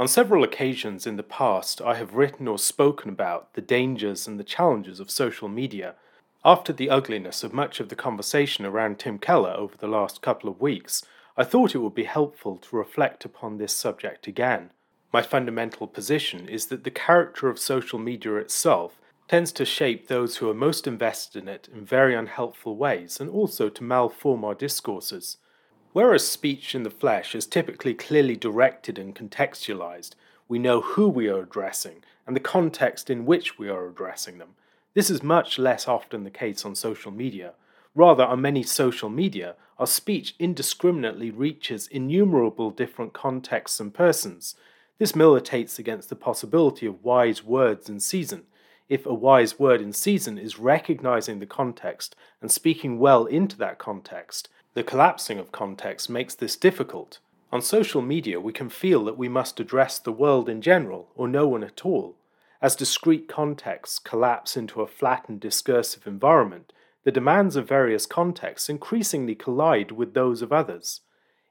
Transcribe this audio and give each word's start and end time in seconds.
On 0.00 0.08
several 0.08 0.42
occasions 0.42 1.06
in 1.06 1.16
the 1.16 1.22
past, 1.22 1.82
I 1.82 1.96
have 1.96 2.14
written 2.14 2.48
or 2.48 2.58
spoken 2.58 3.10
about 3.10 3.52
the 3.52 3.60
dangers 3.60 4.26
and 4.26 4.40
the 4.40 4.44
challenges 4.44 4.98
of 4.98 5.10
social 5.10 5.46
media. 5.46 5.94
After 6.42 6.72
the 6.72 6.88
ugliness 6.88 7.44
of 7.44 7.52
much 7.52 7.80
of 7.80 7.90
the 7.90 7.94
conversation 7.94 8.64
around 8.64 8.98
Tim 8.98 9.18
Keller 9.18 9.50
over 9.50 9.76
the 9.76 9.86
last 9.86 10.22
couple 10.22 10.48
of 10.48 10.58
weeks, 10.58 11.04
I 11.36 11.44
thought 11.44 11.74
it 11.74 11.80
would 11.80 11.94
be 11.94 12.04
helpful 12.04 12.56
to 12.56 12.76
reflect 12.76 13.26
upon 13.26 13.58
this 13.58 13.76
subject 13.76 14.26
again. 14.26 14.70
My 15.12 15.20
fundamental 15.20 15.86
position 15.86 16.48
is 16.48 16.68
that 16.68 16.84
the 16.84 16.90
character 16.90 17.50
of 17.50 17.58
social 17.58 17.98
media 17.98 18.36
itself 18.36 18.98
tends 19.28 19.52
to 19.52 19.66
shape 19.66 20.08
those 20.08 20.38
who 20.38 20.48
are 20.48 20.54
most 20.54 20.86
invested 20.86 21.42
in 21.42 21.46
it 21.46 21.68
in 21.70 21.84
very 21.84 22.14
unhelpful 22.14 22.74
ways 22.74 23.20
and 23.20 23.28
also 23.28 23.68
to 23.68 23.84
malform 23.84 24.44
our 24.44 24.54
discourses. 24.54 25.36
Whereas 25.92 26.26
speech 26.26 26.74
in 26.74 26.84
the 26.84 26.90
flesh 26.90 27.34
is 27.34 27.46
typically 27.46 27.94
clearly 27.94 28.36
directed 28.36 28.98
and 28.98 29.14
contextualized, 29.14 30.12
we 30.48 30.58
know 30.58 30.80
who 30.80 31.08
we 31.08 31.28
are 31.28 31.40
addressing 31.40 32.04
and 32.26 32.36
the 32.36 32.40
context 32.40 33.10
in 33.10 33.26
which 33.26 33.58
we 33.58 33.68
are 33.68 33.88
addressing 33.88 34.38
them. 34.38 34.50
This 34.94 35.10
is 35.10 35.22
much 35.22 35.58
less 35.58 35.88
often 35.88 36.22
the 36.22 36.30
case 36.30 36.64
on 36.64 36.76
social 36.76 37.10
media. 37.10 37.54
Rather, 37.94 38.24
on 38.24 38.40
many 38.40 38.62
social 38.62 39.08
media, 39.08 39.56
our 39.78 39.86
speech 39.86 40.36
indiscriminately 40.38 41.30
reaches 41.30 41.88
innumerable 41.88 42.70
different 42.70 43.12
contexts 43.12 43.80
and 43.80 43.92
persons. 43.92 44.54
This 44.98 45.16
militates 45.16 45.78
against 45.78 46.08
the 46.08 46.16
possibility 46.16 46.86
of 46.86 47.02
wise 47.02 47.42
words 47.42 47.88
in 47.88 47.98
season. 47.98 48.44
If 48.88 49.06
a 49.06 49.14
wise 49.14 49.58
word 49.58 49.80
in 49.80 49.92
season 49.92 50.38
is 50.38 50.58
recognizing 50.58 51.38
the 51.38 51.46
context 51.46 52.14
and 52.40 52.50
speaking 52.50 52.98
well 52.98 53.26
into 53.26 53.56
that 53.58 53.78
context, 53.78 54.48
the 54.74 54.84
collapsing 54.84 55.38
of 55.38 55.50
context 55.50 56.08
makes 56.08 56.34
this 56.34 56.56
difficult. 56.56 57.18
On 57.52 57.60
social 57.60 58.02
media, 58.02 58.40
we 58.40 58.52
can 58.52 58.68
feel 58.68 59.04
that 59.04 59.18
we 59.18 59.28
must 59.28 59.58
address 59.58 59.98
the 59.98 60.12
world 60.12 60.48
in 60.48 60.62
general, 60.62 61.08
or 61.16 61.26
no 61.26 61.48
one 61.48 61.64
at 61.64 61.84
all. 61.84 62.14
As 62.62 62.76
discrete 62.76 63.26
contexts 63.28 63.98
collapse 63.98 64.56
into 64.56 64.80
a 64.80 64.86
flattened 64.86 65.40
discursive 65.40 66.06
environment, 66.06 66.72
the 67.02 67.10
demands 67.10 67.56
of 67.56 67.66
various 67.66 68.06
contexts 68.06 68.68
increasingly 68.68 69.34
collide 69.34 69.90
with 69.90 70.14
those 70.14 70.42
of 70.42 70.52
others. 70.52 71.00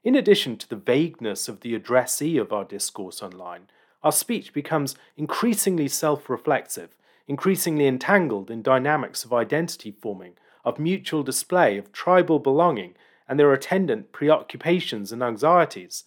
In 0.02 0.14
addition 0.14 0.56
to 0.56 0.68
the 0.68 0.76
vagueness 0.76 1.46
of 1.46 1.60
the 1.60 1.74
addressee 1.74 2.38
of 2.38 2.54
our 2.54 2.64
discourse 2.64 3.22
online, 3.22 3.68
our 4.02 4.12
speech 4.12 4.54
becomes 4.54 4.96
increasingly 5.18 5.88
self 5.88 6.30
reflexive, 6.30 6.96
increasingly 7.28 7.86
entangled 7.86 8.50
in 8.50 8.62
dynamics 8.62 9.24
of 9.24 9.32
identity 9.34 9.90
forming, 9.90 10.38
of 10.64 10.78
mutual 10.78 11.22
display, 11.22 11.76
of 11.76 11.92
tribal 11.92 12.38
belonging, 12.38 12.94
and 13.30 13.38
their 13.38 13.52
attendant 13.52 14.10
preoccupations 14.10 15.12
and 15.12 15.22
anxieties. 15.22 16.02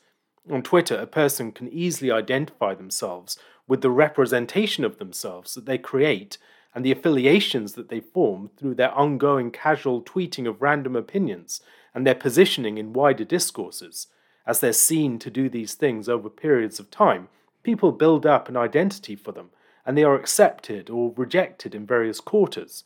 On 0.52 0.61
Twitter, 0.61 0.97
a 0.97 1.07
person 1.07 1.53
can 1.53 1.69
easily 1.69 2.11
identify 2.11 2.75
themselves 2.75 3.39
with 3.66 3.79
the 3.79 3.89
representation 3.89 4.83
of 4.83 4.97
themselves 4.97 5.53
that 5.53 5.66
they 5.66 5.77
create 5.77 6.38
and 6.75 6.83
the 6.83 6.91
affiliations 6.91 7.73
that 7.73 7.88
they 7.88 8.01
form 8.01 8.49
through 8.57 8.75
their 8.75 8.91
ongoing 8.91 9.51
casual 9.51 10.01
tweeting 10.01 10.45
of 10.45 10.61
random 10.61 10.97
opinions 10.97 11.61
and 11.95 12.05
their 12.05 12.13
positioning 12.13 12.77
in 12.77 12.91
wider 12.91 13.23
discourses. 13.23 14.07
As 14.45 14.59
they're 14.59 14.73
seen 14.73 15.17
to 15.19 15.29
do 15.29 15.47
these 15.47 15.75
things 15.75 16.09
over 16.09 16.29
periods 16.29 16.77
of 16.77 16.91
time, 16.91 17.29
people 17.63 17.94
build 17.94 18.25
up 18.25 18.49
an 18.49 18.57
identity 18.57 19.16
for 19.16 19.31
them, 19.31 19.51
and 19.85 19.97
they 19.97 20.03
are 20.03 20.16
accepted 20.16 20.89
or 20.89 21.13
rejected 21.16 21.73
in 21.73 21.85
various 21.85 22.19
quarters. 22.19 22.83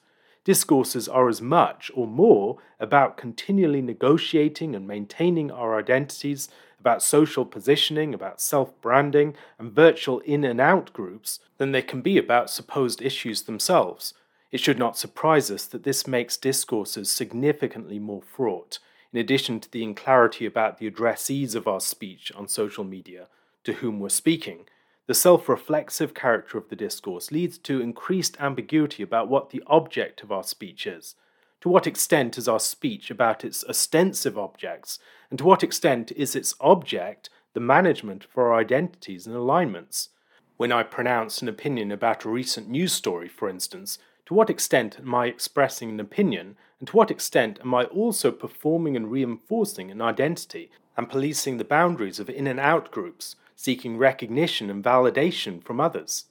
Discourses 0.47 1.09
are 1.09 1.27
as 1.27 1.41
much 1.41 1.91
or 1.93 2.07
more 2.07 2.57
about 2.79 3.17
continually 3.17 3.81
negotiating 3.81 4.77
and 4.77 4.87
maintaining 4.87 5.51
our 5.51 5.77
identities, 5.77 6.47
about 6.79 7.03
social 7.03 7.43
positioning, 7.43 8.13
about 8.13 8.39
self 8.39 8.71
branding, 8.79 9.35
and 9.59 9.73
virtual 9.73 10.19
in 10.19 10.45
and 10.45 10.61
out 10.61 10.93
groups 10.93 11.41
than 11.57 11.73
they 11.73 11.81
can 11.81 11.99
be 11.99 12.17
about 12.17 12.49
supposed 12.49 13.01
issues 13.01 13.41
themselves. 13.41 14.13
It 14.49 14.61
should 14.61 14.79
not 14.79 14.97
surprise 14.97 15.51
us 15.51 15.65
that 15.65 15.83
this 15.83 16.07
makes 16.07 16.37
discourses 16.37 17.11
significantly 17.11 17.99
more 17.99 18.21
fraught, 18.21 18.79
in 19.11 19.19
addition 19.19 19.59
to 19.59 19.69
the 19.69 19.83
unclarity 19.83 20.45
about 20.45 20.77
the 20.77 20.89
addressees 20.89 21.55
of 21.55 21.67
our 21.67 21.81
speech 21.81 22.31
on 22.33 22.47
social 22.47 22.85
media 22.85 23.27
to 23.65 23.73
whom 23.73 23.99
we're 23.99 24.07
speaking 24.07 24.63
the 25.07 25.13
self 25.13 25.47
reflexive 25.47 26.13
character 26.13 26.57
of 26.57 26.67
the 26.67 26.75
discourse 26.75 27.31
leads 27.31 27.57
to 27.57 27.81
increased 27.81 28.35
ambiguity 28.41 29.01
about 29.01 29.29
what 29.29 29.49
the 29.49 29.63
object 29.67 30.21
of 30.21 30.33
our 30.33 30.43
speech 30.43 30.85
is. 30.85 31.15
To 31.61 31.69
what 31.69 31.87
extent 31.87 32.37
is 32.37 32.47
our 32.47 32.59
speech 32.59 33.09
about 33.09 33.45
its 33.45 33.63
ostensive 33.69 34.37
objects, 34.37 34.99
and 35.29 35.39
to 35.39 35.45
what 35.45 35.63
extent 35.63 36.11
is 36.11 36.35
its 36.35 36.53
object 36.59 37.29
the 37.53 37.61
management 37.61 38.25
of 38.25 38.37
our 38.37 38.53
identities 38.53 39.25
and 39.25 39.35
alignments? 39.35 40.09
When 40.57 40.73
I 40.73 40.83
pronounce 40.83 41.41
an 41.41 41.47
opinion 41.47 41.89
about 41.91 42.25
a 42.25 42.29
recent 42.29 42.67
news 42.67 42.91
story, 42.91 43.29
for 43.29 43.47
instance, 43.47 43.99
to 44.25 44.33
what 44.33 44.49
extent 44.49 44.99
am 44.99 45.15
I 45.15 45.27
expressing 45.27 45.89
an 45.89 46.01
opinion, 46.01 46.57
and 46.79 46.87
to 46.89 46.97
what 46.97 47.11
extent 47.11 47.59
am 47.61 47.73
I 47.73 47.85
also 47.85 48.29
performing 48.29 48.97
and 48.97 49.09
reinforcing 49.09 49.89
an 49.89 50.01
identity 50.01 50.69
and 50.97 51.09
policing 51.09 51.57
the 51.57 51.63
boundaries 51.63 52.19
of 52.19 52.29
in 52.29 52.45
and 52.45 52.59
out 52.59 52.91
groups? 52.91 53.37
Seeking 53.57 53.97
recognition 53.97 54.69
and 54.69 54.83
validation 54.83 55.61
from 55.61 55.81
others. 55.81 56.25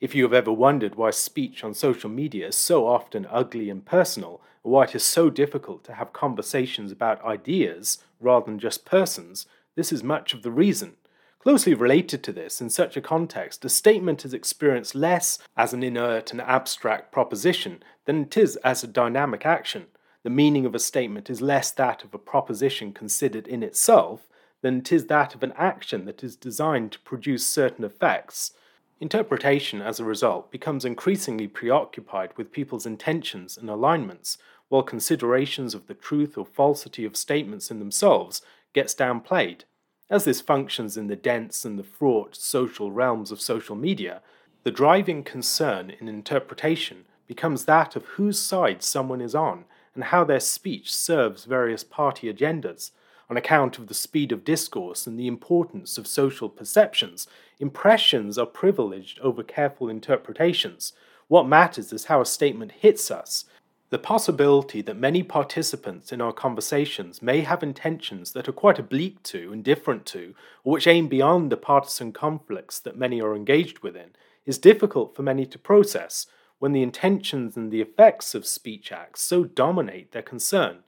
If 0.00 0.14
you 0.14 0.22
have 0.22 0.32
ever 0.32 0.52
wondered 0.52 0.94
why 0.94 1.10
speech 1.10 1.64
on 1.64 1.74
social 1.74 2.08
media 2.08 2.46
is 2.46 2.56
so 2.56 2.86
often 2.86 3.26
ugly 3.28 3.68
and 3.68 3.84
personal, 3.84 4.40
or 4.62 4.72
why 4.72 4.84
it 4.84 4.94
is 4.94 5.02
so 5.02 5.28
difficult 5.28 5.82
to 5.84 5.94
have 5.94 6.12
conversations 6.12 6.92
about 6.92 7.24
ideas 7.24 7.98
rather 8.20 8.46
than 8.46 8.60
just 8.60 8.84
persons, 8.84 9.46
this 9.74 9.92
is 9.92 10.04
much 10.04 10.32
of 10.32 10.42
the 10.42 10.52
reason. 10.52 10.94
Closely 11.40 11.74
related 11.74 12.22
to 12.22 12.32
this, 12.32 12.60
in 12.60 12.70
such 12.70 12.96
a 12.96 13.00
context, 13.00 13.64
a 13.64 13.68
statement 13.68 14.24
is 14.24 14.32
experienced 14.32 14.94
less 14.94 15.40
as 15.56 15.72
an 15.72 15.82
inert 15.82 16.30
and 16.30 16.40
abstract 16.40 17.10
proposition 17.10 17.82
than 18.04 18.22
it 18.22 18.36
is 18.36 18.54
as 18.56 18.84
a 18.84 18.88
dynamic 18.88 19.44
action. 19.44 19.86
The 20.22 20.30
meaning 20.30 20.64
of 20.64 20.76
a 20.76 20.80
statement 20.80 21.28
is 21.28 21.40
less 21.40 21.72
that 21.72 22.04
of 22.04 22.14
a 22.14 22.18
proposition 22.18 22.92
considered 22.92 23.48
in 23.48 23.64
itself 23.64 24.27
than 24.60 24.82
tis 24.82 25.06
that 25.06 25.34
of 25.34 25.42
an 25.42 25.52
action 25.56 26.04
that 26.04 26.24
is 26.24 26.36
designed 26.36 26.92
to 26.92 26.98
produce 27.00 27.46
certain 27.46 27.84
effects. 27.84 28.52
Interpretation, 29.00 29.80
as 29.80 30.00
a 30.00 30.04
result, 30.04 30.50
becomes 30.50 30.84
increasingly 30.84 31.46
preoccupied 31.46 32.36
with 32.36 32.52
people's 32.52 32.86
intentions 32.86 33.56
and 33.56 33.70
alignments, 33.70 34.38
while 34.68 34.82
considerations 34.82 35.74
of 35.74 35.86
the 35.86 35.94
truth 35.94 36.36
or 36.36 36.44
falsity 36.44 37.04
of 37.04 37.16
statements 37.16 37.70
in 37.70 37.78
themselves 37.78 38.42
gets 38.72 38.94
downplayed. 38.94 39.62
As 40.10 40.24
this 40.24 40.40
functions 40.40 40.96
in 40.96 41.06
the 41.06 41.16
dense 41.16 41.64
and 41.64 41.78
the 41.78 41.84
fraught 41.84 42.34
social 42.34 42.90
realms 42.90 43.30
of 43.30 43.40
social 43.40 43.76
media, 43.76 44.22
the 44.64 44.70
driving 44.70 45.22
concern 45.22 45.92
in 46.00 46.08
interpretation 46.08 47.04
becomes 47.26 47.66
that 47.66 47.94
of 47.94 48.04
whose 48.06 48.38
side 48.38 48.82
someone 48.82 49.20
is 49.20 49.34
on 49.34 49.64
and 49.94 50.04
how 50.04 50.24
their 50.24 50.40
speech 50.40 50.92
serves 50.92 51.44
various 51.44 51.84
party 51.84 52.32
agendas, 52.32 52.90
on 53.30 53.36
account 53.36 53.78
of 53.78 53.86
the 53.88 53.94
speed 53.94 54.32
of 54.32 54.44
discourse 54.44 55.06
and 55.06 55.18
the 55.18 55.26
importance 55.26 55.98
of 55.98 56.06
social 56.06 56.48
perceptions, 56.48 57.26
impressions 57.58 58.38
are 58.38 58.46
privileged 58.46 59.18
over 59.20 59.42
careful 59.42 59.88
interpretations. 59.88 60.92
What 61.28 61.46
matters 61.46 61.92
is 61.92 62.06
how 62.06 62.20
a 62.20 62.26
statement 62.26 62.72
hits 62.72 63.10
us. 63.10 63.44
The 63.90 63.98
possibility 63.98 64.82
that 64.82 64.96
many 64.98 65.22
participants 65.22 66.12
in 66.12 66.20
our 66.20 66.32
conversations 66.32 67.22
may 67.22 67.40
have 67.40 67.62
intentions 67.62 68.32
that 68.32 68.48
are 68.48 68.52
quite 68.52 68.78
oblique 68.78 69.22
to 69.24 69.52
and 69.52 69.64
different 69.64 70.04
to, 70.06 70.34
or 70.62 70.74
which 70.74 70.86
aim 70.86 71.08
beyond 71.08 71.50
the 71.50 71.56
partisan 71.56 72.12
conflicts 72.12 72.78
that 72.80 72.98
many 72.98 73.20
are 73.20 73.34
engaged 73.34 73.78
within, 73.80 74.10
is 74.44 74.58
difficult 74.58 75.14
for 75.14 75.22
many 75.22 75.46
to 75.46 75.58
process 75.58 76.26
when 76.58 76.72
the 76.72 76.82
intentions 76.82 77.56
and 77.56 77.70
the 77.70 77.80
effects 77.80 78.34
of 78.34 78.46
speech 78.46 78.90
acts 78.92 79.22
so 79.22 79.44
dominate 79.44 80.12
their 80.12 80.22
concern. 80.22 80.78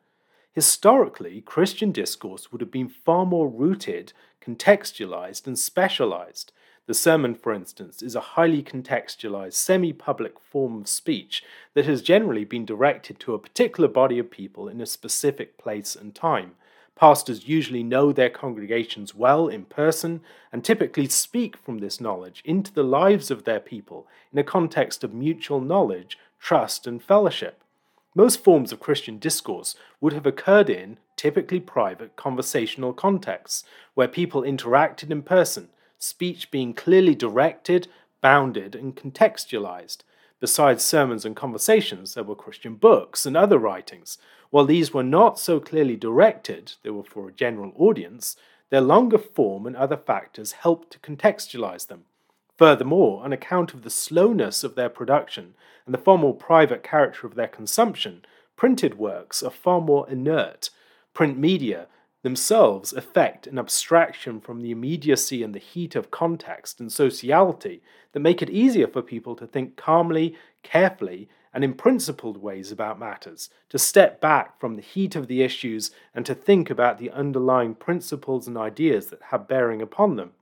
Historically, 0.52 1.40
Christian 1.42 1.92
discourse 1.92 2.50
would 2.50 2.60
have 2.60 2.72
been 2.72 2.88
far 2.88 3.24
more 3.24 3.48
rooted, 3.48 4.12
contextualized, 4.44 5.46
and 5.46 5.56
specialized. 5.56 6.52
The 6.86 6.94
sermon, 6.94 7.36
for 7.36 7.52
instance, 7.52 8.02
is 8.02 8.16
a 8.16 8.20
highly 8.34 8.64
contextualized, 8.64 9.52
semi 9.52 9.92
public 9.92 10.40
form 10.40 10.80
of 10.80 10.88
speech 10.88 11.44
that 11.74 11.86
has 11.86 12.02
generally 12.02 12.44
been 12.44 12.64
directed 12.64 13.20
to 13.20 13.34
a 13.34 13.38
particular 13.38 13.88
body 13.88 14.18
of 14.18 14.32
people 14.32 14.66
in 14.66 14.80
a 14.80 14.86
specific 14.86 15.56
place 15.56 15.94
and 15.94 16.16
time. 16.16 16.56
Pastors 16.96 17.48
usually 17.48 17.84
know 17.84 18.12
their 18.12 18.28
congregations 18.28 19.14
well 19.14 19.46
in 19.46 19.66
person 19.66 20.20
and 20.52 20.64
typically 20.64 21.06
speak 21.06 21.56
from 21.56 21.78
this 21.78 22.00
knowledge 22.00 22.42
into 22.44 22.72
the 22.72 22.82
lives 22.82 23.30
of 23.30 23.44
their 23.44 23.60
people 23.60 24.08
in 24.32 24.38
a 24.40 24.44
context 24.44 25.04
of 25.04 25.14
mutual 25.14 25.60
knowledge, 25.60 26.18
trust, 26.40 26.88
and 26.88 27.00
fellowship. 27.02 27.62
Most 28.14 28.42
forms 28.42 28.72
of 28.72 28.80
Christian 28.80 29.18
discourse 29.18 29.76
would 30.00 30.12
have 30.12 30.26
occurred 30.26 30.68
in, 30.68 30.98
typically 31.16 31.60
private, 31.60 32.16
conversational 32.16 32.92
contexts, 32.92 33.62
where 33.94 34.08
people 34.08 34.42
interacted 34.42 35.10
in 35.10 35.22
person, 35.22 35.68
speech 35.98 36.50
being 36.50 36.74
clearly 36.74 37.14
directed, 37.14 37.86
bounded, 38.20 38.74
and 38.74 38.96
contextualized. 38.96 39.98
Besides 40.40 40.84
sermons 40.84 41.24
and 41.24 41.36
conversations, 41.36 42.14
there 42.14 42.24
were 42.24 42.34
Christian 42.34 42.74
books 42.74 43.26
and 43.26 43.36
other 43.36 43.58
writings. 43.58 44.18
While 44.50 44.64
these 44.64 44.92
were 44.92 45.04
not 45.04 45.38
so 45.38 45.60
clearly 45.60 45.96
directed, 45.96 46.72
they 46.82 46.90
were 46.90 47.04
for 47.04 47.28
a 47.28 47.32
general 47.32 47.72
audience, 47.76 48.36
their 48.70 48.80
longer 48.80 49.18
form 49.18 49.66
and 49.66 49.76
other 49.76 49.96
factors 49.96 50.52
helped 50.52 50.90
to 50.92 50.98
contextualize 50.98 51.86
them. 51.86 52.04
Furthermore, 52.60 53.24
on 53.24 53.32
account 53.32 53.72
of 53.72 53.84
the 53.84 53.88
slowness 53.88 54.62
of 54.62 54.74
their 54.74 54.90
production 54.90 55.54
and 55.86 55.94
the 55.94 55.98
far 55.98 56.18
more 56.18 56.34
private 56.34 56.82
character 56.82 57.26
of 57.26 57.34
their 57.34 57.48
consumption, 57.48 58.22
printed 58.54 58.98
works 58.98 59.42
are 59.42 59.50
far 59.50 59.80
more 59.80 60.06
inert. 60.10 60.68
Print 61.14 61.38
media 61.38 61.86
themselves 62.20 62.92
effect 62.92 63.46
an 63.46 63.58
abstraction 63.58 64.42
from 64.42 64.60
the 64.60 64.72
immediacy 64.72 65.42
and 65.42 65.54
the 65.54 65.58
heat 65.58 65.96
of 65.96 66.10
context 66.10 66.80
and 66.80 66.92
sociality 66.92 67.80
that 68.12 68.20
make 68.20 68.42
it 68.42 68.50
easier 68.50 68.86
for 68.86 69.00
people 69.00 69.34
to 69.36 69.46
think 69.46 69.78
calmly, 69.78 70.36
carefully, 70.62 71.30
and 71.54 71.64
in 71.64 71.72
principled 71.72 72.36
ways 72.36 72.70
about 72.70 72.98
matters, 72.98 73.48
to 73.70 73.78
step 73.78 74.20
back 74.20 74.60
from 74.60 74.74
the 74.74 74.82
heat 74.82 75.16
of 75.16 75.28
the 75.28 75.40
issues 75.40 75.92
and 76.14 76.26
to 76.26 76.34
think 76.34 76.68
about 76.68 76.98
the 76.98 77.10
underlying 77.10 77.74
principles 77.74 78.46
and 78.46 78.58
ideas 78.58 79.06
that 79.06 79.22
have 79.30 79.48
bearing 79.48 79.80
upon 79.80 80.16
them. 80.16 80.32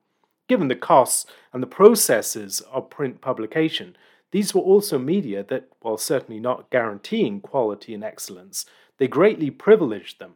Given 0.48 0.68
the 0.68 0.76
costs 0.76 1.26
and 1.52 1.62
the 1.62 1.66
processes 1.66 2.62
of 2.72 2.90
print 2.90 3.20
publication, 3.20 3.96
these 4.30 4.54
were 4.54 4.62
also 4.62 4.98
media 4.98 5.44
that, 5.44 5.68
while 5.80 5.98
certainly 5.98 6.40
not 6.40 6.70
guaranteeing 6.70 7.40
quality 7.40 7.94
and 7.94 8.02
excellence, 8.02 8.64
they 8.96 9.08
greatly 9.08 9.50
privileged 9.50 10.18
them. 10.18 10.34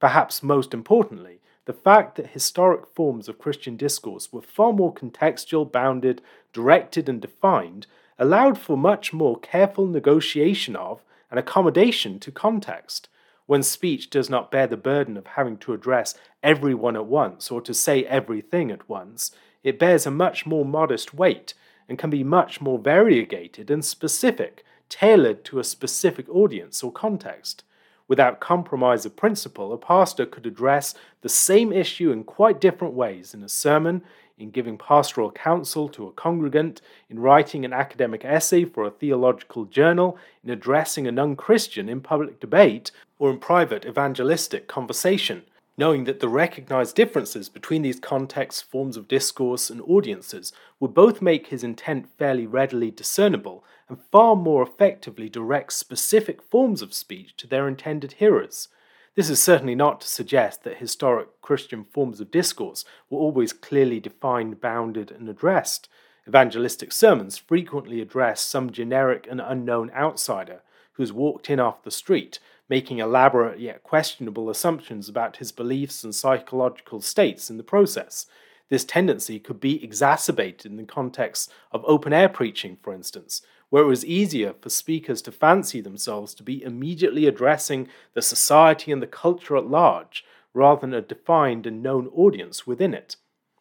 Perhaps 0.00 0.42
most 0.42 0.72
importantly, 0.72 1.40
the 1.64 1.72
fact 1.72 2.16
that 2.16 2.28
historic 2.28 2.86
forms 2.86 3.28
of 3.28 3.38
Christian 3.38 3.76
discourse 3.76 4.32
were 4.32 4.40
far 4.40 4.72
more 4.72 4.94
contextual, 4.94 5.70
bounded, 5.70 6.22
directed, 6.52 7.08
and 7.08 7.20
defined 7.20 7.86
allowed 8.18 8.58
for 8.58 8.76
much 8.76 9.12
more 9.12 9.38
careful 9.38 9.86
negotiation 9.86 10.74
of 10.76 11.02
and 11.30 11.38
accommodation 11.38 12.18
to 12.20 12.32
context. 12.32 13.08
When 13.46 13.62
speech 13.62 14.10
does 14.10 14.28
not 14.28 14.50
bear 14.50 14.66
the 14.66 14.76
burden 14.76 15.16
of 15.16 15.26
having 15.26 15.56
to 15.58 15.72
address 15.72 16.14
everyone 16.42 16.96
at 16.96 17.06
once 17.06 17.50
or 17.50 17.60
to 17.62 17.74
say 17.74 18.04
everything 18.04 18.70
at 18.70 18.88
once, 18.88 19.30
it 19.62 19.78
bears 19.78 20.06
a 20.06 20.10
much 20.10 20.46
more 20.46 20.64
modest 20.64 21.14
weight 21.14 21.54
and 21.88 21.98
can 21.98 22.10
be 22.10 22.22
much 22.22 22.60
more 22.60 22.78
variegated 22.78 23.70
and 23.70 23.84
specific, 23.84 24.64
tailored 24.88 25.44
to 25.44 25.58
a 25.58 25.64
specific 25.64 26.28
audience 26.28 26.82
or 26.82 26.92
context. 26.92 27.64
Without 28.08 28.40
compromise 28.40 29.04
of 29.04 29.16
principle, 29.16 29.72
a 29.72 29.78
pastor 29.78 30.24
could 30.24 30.46
address 30.46 30.94
the 31.20 31.28
same 31.28 31.72
issue 31.72 32.10
in 32.10 32.24
quite 32.24 32.60
different 32.60 32.94
ways 32.94 33.34
in 33.34 33.42
a 33.42 33.48
sermon, 33.48 34.02
in 34.38 34.50
giving 34.50 34.78
pastoral 34.78 35.30
counsel 35.30 35.88
to 35.90 36.06
a 36.06 36.12
congregant, 36.12 36.80
in 37.10 37.18
writing 37.18 37.64
an 37.64 37.72
academic 37.72 38.24
essay 38.24 38.64
for 38.64 38.84
a 38.84 38.90
theological 38.90 39.66
journal, 39.66 40.16
in 40.42 40.50
addressing 40.50 41.06
a 41.06 41.12
non 41.12 41.36
Christian 41.36 41.88
in 41.88 42.00
public 42.00 42.40
debate, 42.40 42.90
or 43.18 43.30
in 43.30 43.38
private 43.38 43.84
evangelistic 43.84 44.68
conversation, 44.68 45.42
knowing 45.78 46.04
that 46.04 46.18
the 46.18 46.28
recognized 46.28 46.96
differences 46.96 47.48
between 47.48 47.82
these 47.82 48.00
contexts, 48.00 48.60
forms 48.60 48.96
of 48.96 49.06
discourse, 49.06 49.70
and 49.70 49.80
audiences 49.82 50.52
would 50.80 50.92
both 50.92 51.22
make 51.22 51.46
his 51.46 51.62
intent 51.62 52.08
fairly 52.18 52.46
readily 52.46 52.90
discernible 52.90 53.64
and 53.88 54.02
far 54.10 54.34
more 54.34 54.62
effectively 54.62 55.28
direct 55.28 55.72
specific 55.72 56.42
forms 56.42 56.82
of 56.82 56.92
speech 56.92 57.36
to 57.36 57.46
their 57.46 57.68
intended 57.68 58.14
hearers. 58.14 58.68
This 59.14 59.30
is 59.30 59.40
certainly 59.42 59.76
not 59.76 60.00
to 60.00 60.08
suggest 60.08 60.64
that 60.64 60.78
historic 60.78 61.40
Christian 61.40 61.84
forms 61.84 62.20
of 62.20 62.30
discourse 62.30 62.84
were 63.08 63.18
always 63.18 63.52
clearly 63.52 64.00
defined, 64.00 64.60
bounded, 64.60 65.12
and 65.12 65.28
addressed. 65.28 65.88
Evangelistic 66.26 66.92
sermons 66.92 67.38
frequently 67.38 68.00
address 68.00 68.44
some 68.44 68.70
generic 68.70 69.28
and 69.30 69.40
unknown 69.40 69.90
outsider 69.92 70.60
who's 70.92 71.12
walked 71.12 71.48
in 71.48 71.60
off 71.60 71.84
the 71.84 71.90
street, 71.90 72.40
making 72.68 72.98
elaborate 72.98 73.58
yet 73.58 73.82
questionable 73.82 74.50
assumptions 74.50 75.08
about 75.08 75.36
his 75.38 75.52
beliefs 75.52 76.04
and 76.04 76.14
psychological 76.14 77.00
states 77.00 77.50
in 77.50 77.56
the 77.56 77.62
process. 77.62 78.26
This 78.68 78.84
tendency 78.84 79.38
could 79.38 79.60
be 79.60 79.82
exacerbated 79.82 80.70
in 80.70 80.76
the 80.76 80.84
context 80.84 81.50
of 81.72 81.84
open 81.86 82.12
air 82.12 82.28
preaching, 82.28 82.76
for 82.82 82.92
instance, 82.92 83.40
where 83.70 83.82
it 83.82 83.86
was 83.86 84.04
easier 84.04 84.54
for 84.60 84.70
speakers 84.70 85.22
to 85.22 85.32
fancy 85.32 85.80
themselves 85.80 86.34
to 86.34 86.42
be 86.42 86.62
immediately 86.62 87.26
addressing 87.26 87.88
the 88.14 88.22
society 88.22 88.92
and 88.92 89.02
the 89.02 89.06
culture 89.06 89.56
at 89.56 89.66
large, 89.66 90.24
rather 90.52 90.82
than 90.82 90.94
a 90.94 91.00
defined 91.00 91.66
and 91.66 91.82
known 91.82 92.08
audience 92.08 92.66
within 92.66 92.92
it. 92.92 93.16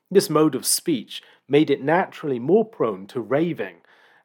This 0.10 0.30
mode 0.30 0.56
of 0.56 0.66
speech 0.66 1.22
made 1.48 1.70
it 1.70 1.84
naturally 1.84 2.40
more 2.40 2.66
prone 2.66 3.08
to 3.08 3.22
raving, 3.22 3.78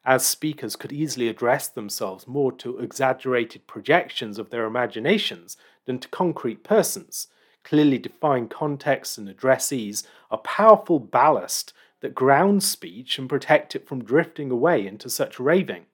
as 0.05 0.25
speakers 0.25 0.75
could 0.75 0.91
easily 0.91 1.27
address 1.29 1.67
themselves 1.67 2.27
more 2.27 2.51
to 2.51 2.77
exaggerated 2.79 3.65
projections 3.67 4.37
of 4.37 4.49
their 4.49 4.65
imaginations 4.65 5.55
than 5.85 5.99
to 5.99 6.07
concrete 6.09 6.63
persons. 6.63 7.27
Clearly 7.63 7.97
defined 7.97 8.49
contexts 8.49 9.17
and 9.17 9.29
addressees 9.29 10.03
are 10.29 10.39
powerful 10.39 10.99
ballast 10.99 11.73
that 12.01 12.13
ground 12.13 12.61
speech 12.63 13.17
and 13.17 13.29
protect 13.29 13.75
it 13.75 13.87
from 13.87 14.03
drifting 14.03 14.51
away 14.51 14.85
into 14.85 15.09
such 15.09 15.39
raving. 15.39 15.85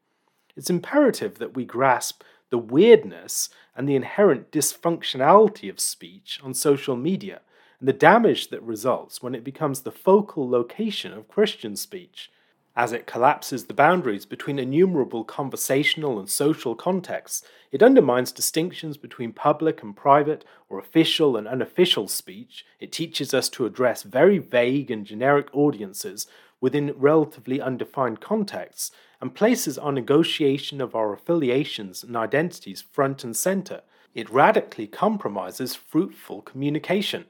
It's 0.55 0.71
imperative 0.71 1.37
that 1.37 1.55
we 1.55 1.65
grasp 1.65 2.23
the 2.49 2.57
weirdness 2.57 3.49
and 3.75 3.87
the 3.87 3.95
inherent 3.95 4.51
dysfunctionality 4.51 5.69
of 5.69 5.79
speech 5.79 6.39
on 6.43 6.55
social 6.55 6.95
media 6.95 7.41
and 7.79 7.87
the 7.87 7.93
damage 7.93 8.49
that 8.49 8.63
results 8.63 9.21
when 9.21 9.35
it 9.35 9.43
becomes 9.43 9.81
the 9.81 9.91
focal 9.91 10.49
location 10.49 11.13
of 11.13 11.27
Christian 11.27 11.75
speech 11.75 12.31
as 12.75 12.93
it 12.93 13.07
collapses 13.07 13.65
the 13.65 13.73
boundaries 13.73 14.25
between 14.25 14.59
innumerable 14.59 15.23
conversational 15.23 16.19
and 16.19 16.29
social 16.29 16.75
contexts, 16.75 17.43
it 17.71 17.83
undermines 17.83 18.31
distinctions 18.31 18.97
between 18.97 19.33
public 19.33 19.83
and 19.83 19.95
private, 19.95 20.45
or 20.69 20.79
official 20.79 21.35
and 21.35 21.47
unofficial 21.47 22.07
speech. 22.07 22.65
It 22.79 22.91
teaches 22.91 23.33
us 23.33 23.49
to 23.49 23.65
address 23.65 24.03
very 24.03 24.37
vague 24.37 24.89
and 24.89 25.05
generic 25.05 25.47
audiences 25.53 26.27
within 26.61 26.93
relatively 26.97 27.61
undefined 27.61 28.21
contexts, 28.21 28.91
and 29.21 29.35
places 29.35 29.77
our 29.77 29.91
negotiation 29.91 30.81
of 30.81 30.95
our 30.95 31.13
affiliations 31.13 32.03
and 32.03 32.15
identities 32.15 32.81
front 32.81 33.23
and 33.23 33.35
center. 33.35 33.81
It 34.13 34.29
radically 34.29 34.87
compromises 34.87 35.75
fruitful 35.75 36.41
communication. 36.41 37.25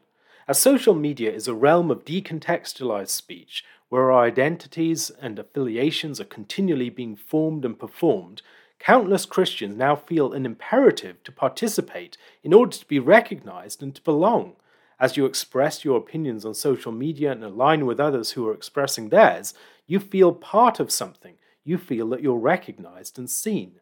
As 0.48 0.60
social 0.60 0.96
media 0.96 1.32
is 1.32 1.48
a 1.48 1.54
realm 1.54 1.92
of 1.92 2.06
decontextualized 2.06 3.10
speech, 3.10 3.64
where 3.90 4.12
our 4.12 4.24
identities 4.24 5.12
and 5.22 5.38
affiliations 5.38 6.22
are 6.22 6.26
continually 6.26 6.90
being 6.90 7.16
formed 7.16 7.66
and 7.66 7.78
performed, 7.78 8.42
countless 8.80 9.26
Christians 9.26 9.76
now 9.76 9.96
feel 9.96 10.32
an 10.32 10.46
imperative 10.46 11.22
to 11.24 11.32
participate 11.32 12.16
in 12.44 12.54
order 12.54 12.78
to 12.78 12.86
be 12.86 13.00
recognized 13.00 13.84
and 13.84 13.94
to 13.96 14.02
belong. 14.04 14.56
As 15.00 15.18
you 15.18 15.26
express 15.26 15.84
your 15.84 15.98
opinions 15.98 16.46
on 16.46 16.54
social 16.54 16.92
media 16.92 17.32
and 17.32 17.44
align 17.44 17.86
with 17.86 18.00
others 18.00 18.32
who 18.32 18.48
are 18.48 18.54
expressing 18.54 19.10
theirs, 19.10 19.54
you 19.88 20.00
feel 20.00 20.34
part 20.34 20.80
of 20.80 20.92
something. 20.92 21.36
You 21.64 21.78
feel 21.78 22.08
that 22.10 22.22
you're 22.22 22.38
recognized 22.38 23.18
and 23.18 23.30
seen. 23.30 23.80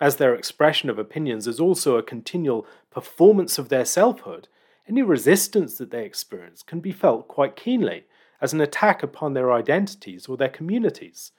As 0.00 0.16
their 0.16 0.34
expression 0.34 0.90
of 0.90 0.98
opinions 0.98 1.46
is 1.46 1.58
also 1.58 1.96
a 1.96 2.02
continual 2.02 2.66
performance 2.90 3.58
of 3.58 3.68
their 3.68 3.84
selfhood, 3.84 4.48
any 4.88 5.02
resistance 5.02 5.76
that 5.78 5.90
they 5.90 6.04
experience 6.04 6.62
can 6.62 6.80
be 6.80 6.92
felt 6.92 7.28
quite 7.28 7.56
keenly 7.56 8.04
as 8.40 8.52
an 8.52 8.60
attack 8.60 9.02
upon 9.02 9.34
their 9.34 9.52
identities 9.52 10.26
or 10.26 10.36
their 10.36 10.48
communities. 10.48 11.32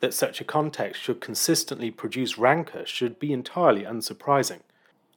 That 0.00 0.14
such 0.14 0.40
a 0.40 0.44
context 0.44 1.00
should 1.02 1.20
consistently 1.20 1.90
produce 1.90 2.38
rancor 2.38 2.84
should 2.86 3.18
be 3.18 3.32
entirely 3.32 3.82
unsurprising. 3.82 4.60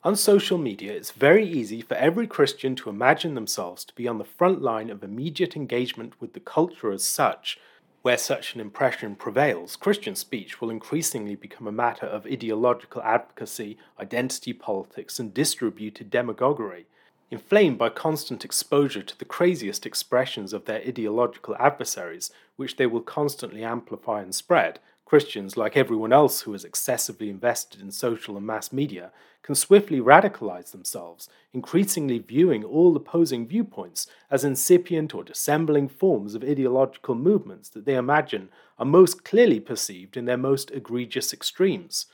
On 0.01 0.15
social 0.15 0.57
media, 0.57 0.93
it's 0.93 1.11
very 1.11 1.45
easy 1.45 1.81
for 1.81 1.95
every 1.95 2.25
Christian 2.25 2.73
to 2.77 2.89
imagine 2.89 3.35
themselves 3.35 3.83
to 3.83 3.93
be 3.95 4.07
on 4.07 4.17
the 4.17 4.23
front 4.23 4.61
line 4.61 4.89
of 4.89 5.03
immediate 5.03 5.57
engagement 5.57 6.13
with 6.21 6.31
the 6.31 6.39
culture 6.39 6.93
as 6.93 7.03
such. 7.03 7.59
Where 8.01 8.17
such 8.17 8.55
an 8.55 8.61
impression 8.61 9.15
prevails, 9.15 9.75
Christian 9.75 10.15
speech 10.15 10.61
will 10.61 10.69
increasingly 10.69 11.35
become 11.35 11.67
a 11.67 11.71
matter 11.73 12.05
of 12.05 12.25
ideological 12.25 13.01
advocacy, 13.01 13.77
identity 13.99 14.53
politics, 14.53 15.19
and 15.19 15.33
distributed 15.33 16.09
demagoguery. 16.09 16.85
Inflamed 17.31 17.77
by 17.77 17.89
constant 17.89 18.43
exposure 18.43 19.03
to 19.03 19.17
the 19.17 19.25
craziest 19.25 19.85
expressions 19.85 20.51
of 20.51 20.65
their 20.65 20.79
ideological 20.79 21.55
adversaries, 21.59 22.31
which 22.55 22.77
they 22.77 22.87
will 22.87 23.01
constantly 23.01 23.63
amplify 23.63 24.21
and 24.21 24.33
spread, 24.33 24.79
Christians, 25.05 25.57
like 25.57 25.75
everyone 25.75 26.13
else 26.13 26.41
who 26.41 26.53
is 26.53 26.63
excessively 26.63 27.29
invested 27.29 27.81
in 27.81 27.91
social 27.91 28.37
and 28.37 28.45
mass 28.45 28.71
media, 28.71 29.11
can 29.41 29.55
swiftly 29.55 29.99
radicalize 29.99 30.71
themselves, 30.71 31.27
increasingly 31.53 32.19
viewing 32.19 32.63
all 32.63 32.95
opposing 32.95 33.47
viewpoints 33.47 34.05
as 34.29 34.43
incipient 34.43 35.15
or 35.15 35.23
dissembling 35.23 35.87
forms 35.87 36.35
of 36.35 36.43
ideological 36.43 37.15
movements 37.15 37.69
that 37.69 37.85
they 37.85 37.95
imagine 37.95 38.49
are 38.77 38.85
most 38.85 39.23
clearly 39.23 39.59
perceived 39.59 40.15
in 40.15 40.25
their 40.25 40.37
most 40.37 40.69
egregious 40.71 41.33
extremes. 41.33 42.05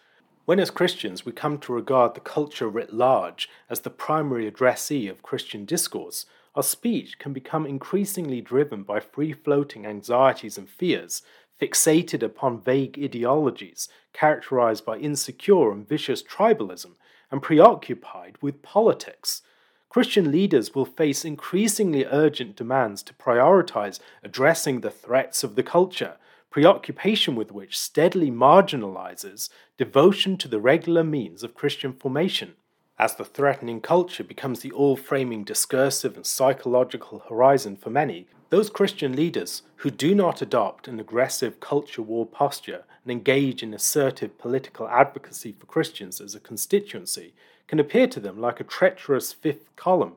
When, 0.45 0.59
as 0.59 0.69
Christians, 0.69 1.25
we 1.25 1.31
come 1.31 1.57
to 1.59 1.73
regard 1.73 2.13
the 2.13 2.19
culture 2.19 2.69
writ 2.69 2.93
large 2.93 3.49
as 3.67 3.79
the 3.79 3.89
primary 3.89 4.45
addressee 4.45 5.07
of 5.07 5.23
Christian 5.23 5.65
discourse, 5.65 6.27
our 6.53 6.61
speech 6.61 7.17
can 7.17 7.33
become 7.33 7.65
increasingly 7.65 8.41
driven 8.41 8.83
by 8.83 8.99
free 8.99 9.33
floating 9.33 9.87
anxieties 9.87 10.55
and 10.55 10.69
fears, 10.69 11.23
fixated 11.59 12.21
upon 12.21 12.61
vague 12.61 12.99
ideologies, 13.03 13.89
characterized 14.13 14.85
by 14.85 14.97
insecure 14.99 15.71
and 15.71 15.87
vicious 15.87 16.21
tribalism, 16.21 16.91
and 17.31 17.41
preoccupied 17.41 18.37
with 18.39 18.61
politics. 18.61 19.41
Christian 19.89 20.31
leaders 20.31 20.75
will 20.75 20.85
face 20.85 21.25
increasingly 21.25 22.05
urgent 22.05 22.55
demands 22.55 23.01
to 23.03 23.13
prioritize 23.15 23.99
addressing 24.23 24.81
the 24.81 24.91
threats 24.91 25.43
of 25.43 25.55
the 25.55 25.63
culture, 25.63 26.17
preoccupation 26.55 27.35
with 27.35 27.51
which 27.51 27.77
steadily 27.77 28.31
marginalizes 28.31 29.49
devotion 29.77 30.37
to 30.37 30.47
the 30.47 30.57
regular 30.57 31.03
means 31.03 31.43
of 31.43 31.53
Christian 31.53 31.91
formation. 31.91 32.53
As 32.97 33.13
the 33.13 33.25
threatening 33.25 33.81
culture 33.81 34.23
becomes 34.23 34.61
the 34.61 34.71
all 34.71 34.95
framing 34.95 35.43
discursive 35.43 36.15
and 36.15 36.25
psychological 36.25 37.23
horizon 37.27 37.75
for 37.75 37.89
many, 37.89 38.29
those 38.51 38.69
Christian 38.69 39.17
leaders 39.17 39.63
who 39.75 39.89
do 39.89 40.15
not 40.15 40.41
adopt 40.41 40.87
an 40.87 40.97
aggressive 40.97 41.59
culture 41.59 42.01
war 42.01 42.25
posture 42.25 42.85
and 43.03 43.11
engage 43.11 43.61
in 43.61 43.73
assertive 43.73 44.37
political 44.37 44.87
advocacy 44.87 45.51
for 45.59 45.65
Christians 45.65 46.21
as 46.21 46.35
a 46.35 46.39
constituency 46.39 47.33
can 47.67 47.81
appear 47.81 48.07
to 48.07 48.21
them 48.21 48.39
like 48.39 48.61
a 48.61 48.63
treacherous 48.63 49.33
fifth 49.33 49.75
column, 49.75 50.13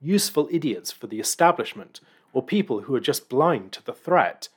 useful 0.00 0.48
idiots 0.50 0.90
for 0.90 1.06
the 1.06 1.20
establishment, 1.20 2.00
or 2.32 2.42
people 2.42 2.80
who 2.80 2.94
are 2.94 3.08
just 3.08 3.28
blind 3.28 3.72
to 3.72 3.84
the 3.84 3.92
threat. 3.92 4.48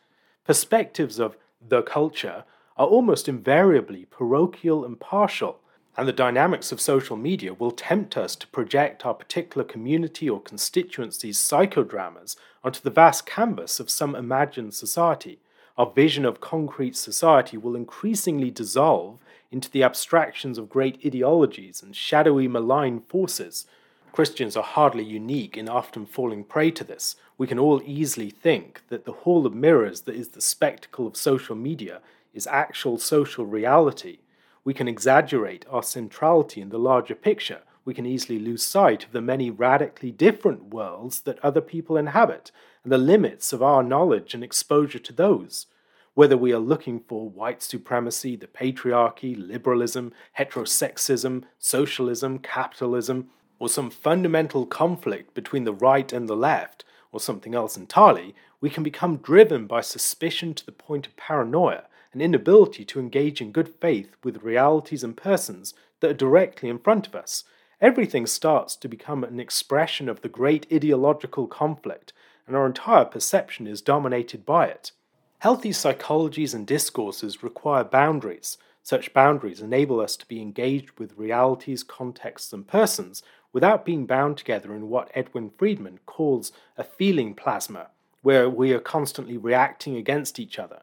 Perspectives 0.45 1.19
of 1.19 1.37
the 1.67 1.81
culture 1.81 2.43
are 2.77 2.85
almost 2.85 3.27
invariably 3.27 4.05
parochial 4.11 4.85
and 4.85 4.99
partial, 4.99 5.59
and 5.97 6.07
the 6.07 6.13
dynamics 6.13 6.71
of 6.71 6.79
social 6.79 7.17
media 7.17 7.51
will 7.51 7.71
tempt 7.71 8.15
us 8.15 8.35
to 8.35 8.47
project 8.47 9.07
our 9.07 9.15
particular 9.15 9.63
community 9.65 10.29
or 10.29 10.39
constituency's 10.39 11.39
psychodramas 11.39 12.35
onto 12.63 12.79
the 12.79 12.91
vast 12.91 13.25
canvas 13.25 13.79
of 13.79 13.89
some 13.89 14.13
imagined 14.15 14.75
society. 14.75 15.39
Our 15.79 15.89
vision 15.89 16.25
of 16.25 16.41
concrete 16.41 16.95
society 16.95 17.57
will 17.57 17.75
increasingly 17.75 18.51
dissolve 18.51 19.17
into 19.51 19.71
the 19.71 19.81
abstractions 19.81 20.59
of 20.59 20.69
great 20.69 20.99
ideologies 21.03 21.81
and 21.81 21.95
shadowy 21.95 22.47
malign 22.47 22.99
forces. 22.99 23.65
Christians 24.11 24.55
are 24.55 24.63
hardly 24.63 25.03
unique 25.03 25.57
in 25.57 25.67
often 25.67 26.05
falling 26.05 26.43
prey 26.43 26.69
to 26.71 26.83
this. 26.83 27.15
We 27.37 27.47
can 27.47 27.59
all 27.59 27.81
easily 27.85 28.29
think 28.29 28.83
that 28.89 29.05
the 29.05 29.11
hall 29.11 29.45
of 29.45 29.53
mirrors 29.53 30.01
that 30.01 30.15
is 30.15 30.29
the 30.29 30.41
spectacle 30.41 31.07
of 31.07 31.17
social 31.17 31.55
media 31.55 32.01
is 32.33 32.47
actual 32.47 32.97
social 32.97 33.45
reality. 33.45 34.19
We 34.63 34.73
can 34.73 34.87
exaggerate 34.87 35.65
our 35.69 35.83
centrality 35.83 36.61
in 36.61 36.69
the 36.69 36.79
larger 36.79 37.15
picture. 37.15 37.61
We 37.83 37.93
can 37.93 38.05
easily 38.05 38.39
lose 38.39 38.63
sight 38.63 39.05
of 39.05 39.11
the 39.11 39.21
many 39.21 39.51
radically 39.51 40.11
different 40.11 40.73
worlds 40.73 41.21
that 41.21 41.43
other 41.43 41.61
people 41.61 41.97
inhabit 41.97 42.51
and 42.83 42.91
the 42.91 42.97
limits 42.97 43.53
of 43.53 43.61
our 43.61 43.83
knowledge 43.83 44.33
and 44.33 44.43
exposure 44.43 44.99
to 44.99 45.13
those 45.13 45.67
whether 46.15 46.37
we 46.37 46.53
are 46.53 46.59
looking 46.59 47.01
for 47.01 47.29
white 47.29 47.61
supremacy, 47.61 48.37
the 48.37 48.47
patriarchy, 48.47 49.35
liberalism, 49.37 50.13
heterosexism, 50.39 51.43
socialism, 51.59 52.39
capitalism, 52.39 53.29
or 53.59 53.67
some 53.67 53.89
fundamental 53.89 54.65
conflict 54.65 55.33
between 55.33 55.65
the 55.65 55.73
right 55.73 56.11
and 56.13 56.27
the 56.27 56.35
left, 56.35 56.85
or 57.15 57.19
something 57.19 57.55
else 57.55 57.77
entirely, 57.77 58.35
we 58.59 58.69
can 58.69 58.83
become 58.83 59.17
driven 59.17 59.67
by 59.67 59.79
suspicion 59.79 60.53
to 60.53 60.65
the 60.65 60.71
point 60.71 61.07
of 61.07 61.15
paranoia 61.15 61.85
and 62.11 62.21
inability 62.21 62.83
to 62.85 62.99
engage 62.99 63.39
in 63.39 63.51
good 63.51 63.69
faith 63.69 64.15
with 64.23 64.43
realities 64.43 65.03
and 65.03 65.15
persons 65.15 65.73
that 66.01 66.11
are 66.11 66.13
directly 66.13 66.67
in 66.69 66.77
front 66.77 67.07
of 67.07 67.15
us. 67.15 67.45
Everything 67.79 68.25
starts 68.25 68.75
to 68.75 68.87
become 68.87 69.23
an 69.23 69.39
expression 69.39 70.09
of 70.09 70.21
the 70.21 70.29
great 70.29 70.67
ideological 70.71 71.47
conflict, 71.47 72.11
and 72.47 72.55
our 72.55 72.65
entire 72.65 73.05
perception 73.05 73.65
is 73.65 73.81
dominated 73.81 74.45
by 74.45 74.67
it. 74.67 74.91
Healthy 75.39 75.71
psychologies 75.71 76.53
and 76.53 76.65
discourses 76.67 77.43
require 77.43 77.83
boundaries. 77.83 78.57
Such 78.83 79.13
boundaries 79.13 79.61
enable 79.61 79.99
us 79.99 80.15
to 80.17 80.27
be 80.27 80.41
engaged 80.41 80.99
with 80.99 81.17
realities, 81.17 81.83
contexts, 81.83 82.53
and 82.53 82.67
persons 82.67 83.23
without 83.55 83.85
being 83.85 84.05
bound 84.05 84.35
together 84.35 84.75
in 84.75 84.89
what 84.89 85.09
Edwin 85.15 85.49
Friedman 85.57 85.97
calls 86.05 86.51
a 86.75 86.83
feeling 86.83 87.33
plasma, 87.33 87.87
where 88.21 88.49
we 88.49 88.73
are 88.73 88.81
constantly 88.81 89.37
reacting 89.37 89.95
against 89.95 90.37
each 90.37 90.59
other. 90.59 90.81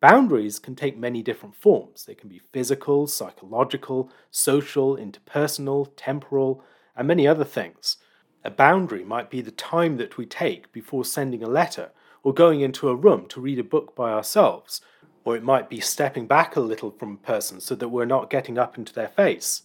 Boundaries 0.00 0.58
can 0.58 0.74
take 0.74 0.96
many 0.96 1.22
different 1.22 1.54
forms. 1.54 2.06
They 2.06 2.14
can 2.14 2.30
be 2.30 2.40
physical, 2.50 3.06
psychological, 3.06 4.10
social, 4.30 4.96
interpersonal, 4.96 5.90
temporal, 5.96 6.64
and 6.96 7.06
many 7.06 7.28
other 7.28 7.44
things. 7.44 7.98
A 8.42 8.50
boundary 8.50 9.04
might 9.04 9.28
be 9.28 9.42
the 9.42 9.50
time 9.50 9.98
that 9.98 10.16
we 10.16 10.24
take 10.24 10.72
before 10.72 11.04
sending 11.04 11.42
a 11.42 11.46
letter 11.46 11.90
or 12.22 12.32
going 12.32 12.62
into 12.62 12.88
a 12.88 12.96
room 12.96 13.26
to 13.28 13.40
read 13.42 13.58
a 13.58 13.62
book 13.62 13.94
by 13.94 14.10
ourselves, 14.10 14.80
or 15.26 15.36
it 15.36 15.42
might 15.42 15.68
be 15.68 15.78
stepping 15.78 16.26
back 16.26 16.56
a 16.56 16.60
little 16.60 16.90
from 16.90 17.12
a 17.12 17.26
person 17.26 17.60
so 17.60 17.74
that 17.74 17.90
we're 17.90 18.06
not 18.06 18.30
getting 18.30 18.56
up 18.56 18.78
into 18.78 18.94
their 18.94 19.08
face. 19.08 19.64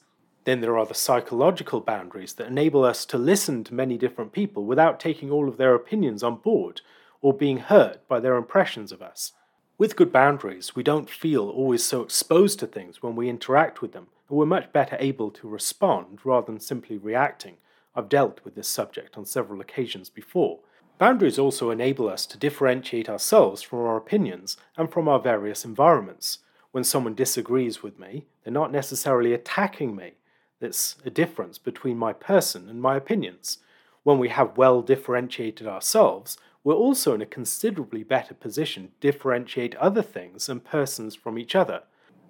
Then 0.49 0.61
there 0.61 0.79
are 0.79 0.85
the 0.87 0.95
psychological 0.95 1.79
boundaries 1.79 2.33
that 2.33 2.47
enable 2.47 2.83
us 2.83 3.05
to 3.05 3.19
listen 3.19 3.63
to 3.65 3.73
many 3.75 3.99
different 3.99 4.31
people 4.31 4.65
without 4.65 4.99
taking 4.99 5.29
all 5.29 5.47
of 5.47 5.57
their 5.57 5.75
opinions 5.75 6.23
on 6.23 6.37
board 6.37 6.81
or 7.21 7.35
being 7.35 7.59
hurt 7.59 8.07
by 8.07 8.19
their 8.19 8.35
impressions 8.35 8.91
of 8.91 8.99
us. 8.99 9.33
With 9.77 9.95
good 9.95 10.11
boundaries, 10.11 10.75
we 10.75 10.81
don't 10.81 11.07
feel 11.07 11.47
always 11.47 11.83
so 11.83 12.01
exposed 12.01 12.57
to 12.61 12.65
things 12.65 13.03
when 13.03 13.15
we 13.15 13.29
interact 13.29 13.83
with 13.83 13.91
them, 13.91 14.07
and 14.27 14.39
we're 14.39 14.47
much 14.47 14.73
better 14.73 14.97
able 14.99 15.29
to 15.29 15.47
respond 15.47 16.17
rather 16.23 16.47
than 16.47 16.59
simply 16.59 16.97
reacting. 16.97 17.57
I've 17.93 18.09
dealt 18.09 18.39
with 18.43 18.55
this 18.55 18.67
subject 18.67 19.19
on 19.19 19.25
several 19.25 19.61
occasions 19.61 20.09
before, 20.09 20.61
Boundaries 20.97 21.37
also 21.37 21.69
enable 21.69 22.09
us 22.09 22.25
to 22.25 22.39
differentiate 22.39 23.07
ourselves 23.07 23.61
from 23.61 23.79
our 23.81 23.97
opinions 23.97 24.57
and 24.75 24.91
from 24.91 25.07
our 25.07 25.19
various 25.19 25.63
environments. 25.63 26.39
When 26.71 26.83
someone 26.83 27.13
disagrees 27.13 27.81
with 27.81 27.99
me, 27.99 28.25
they're 28.43 28.51
not 28.51 28.71
necessarily 28.71 29.31
attacking 29.31 29.95
me. 29.95 30.15
There's 30.59 30.97
a 31.05 31.09
difference 31.09 31.57
between 31.57 31.97
my 31.97 32.11
person 32.11 32.67
and 32.67 32.81
my 32.81 32.97
opinions. 32.97 33.59
When 34.03 34.19
we 34.19 34.27
have 34.29 34.57
well 34.57 34.81
differentiated 34.81 35.65
ourselves, 35.65 36.37
we're 36.65 36.73
also 36.73 37.13
in 37.13 37.21
a 37.21 37.25
considerably 37.25 38.03
better 38.03 38.33
position 38.33 38.87
to 38.87 39.11
differentiate 39.11 39.75
other 39.75 40.01
things 40.01 40.49
and 40.49 40.63
persons 40.63 41.15
from 41.15 41.39
each 41.39 41.55
other. 41.55 41.83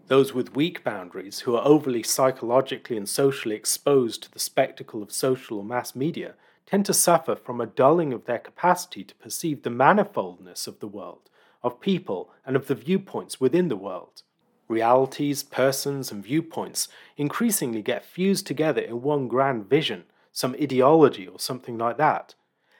Those 0.07 0.33
with 0.33 0.55
weak 0.55 0.83
boundaries, 0.83 1.41
who 1.41 1.55
are 1.55 1.65
overly 1.65 2.03
psychologically 2.03 2.98
and 2.98 3.09
socially 3.09 3.55
exposed 3.55 4.24
to 4.24 4.31
the 4.31 4.39
spectacle 4.39 5.01
of 5.01 5.12
social 5.12 5.57
or 5.57 5.63
mass 5.63 5.95
media, 5.95 6.36
tend 6.67 6.86
to 6.86 6.93
suffer 6.93 7.36
from 7.36 7.59
a 7.59 7.65
dulling 7.65 8.13
of 8.13 8.25
their 8.25 8.38
capacity 8.38 9.03
to 9.03 9.15
perceive 9.15 9.63
the 9.63 9.71
manifoldness 9.71 10.67
of 10.67 10.79
the 10.79 10.88
world, 10.88 11.29
of 11.63 11.81
people, 11.81 12.31
and 12.45 12.55
of 12.55 12.67
the 12.67 12.75
viewpoints 12.75 13.41
within 13.41 13.69
the 13.69 13.75
world. 13.75 14.21
Realities, 14.69 15.43
persons, 15.43 16.11
and 16.11 16.23
viewpoints 16.23 16.88
increasingly 17.17 17.81
get 17.81 18.05
fused 18.05 18.47
together 18.47 18.81
in 18.81 19.01
one 19.01 19.27
grand 19.27 19.67
vision, 19.67 20.03
some 20.31 20.53
ideology 20.53 21.27
or 21.27 21.39
something 21.39 21.77
like 21.77 21.97
that. 21.97 22.35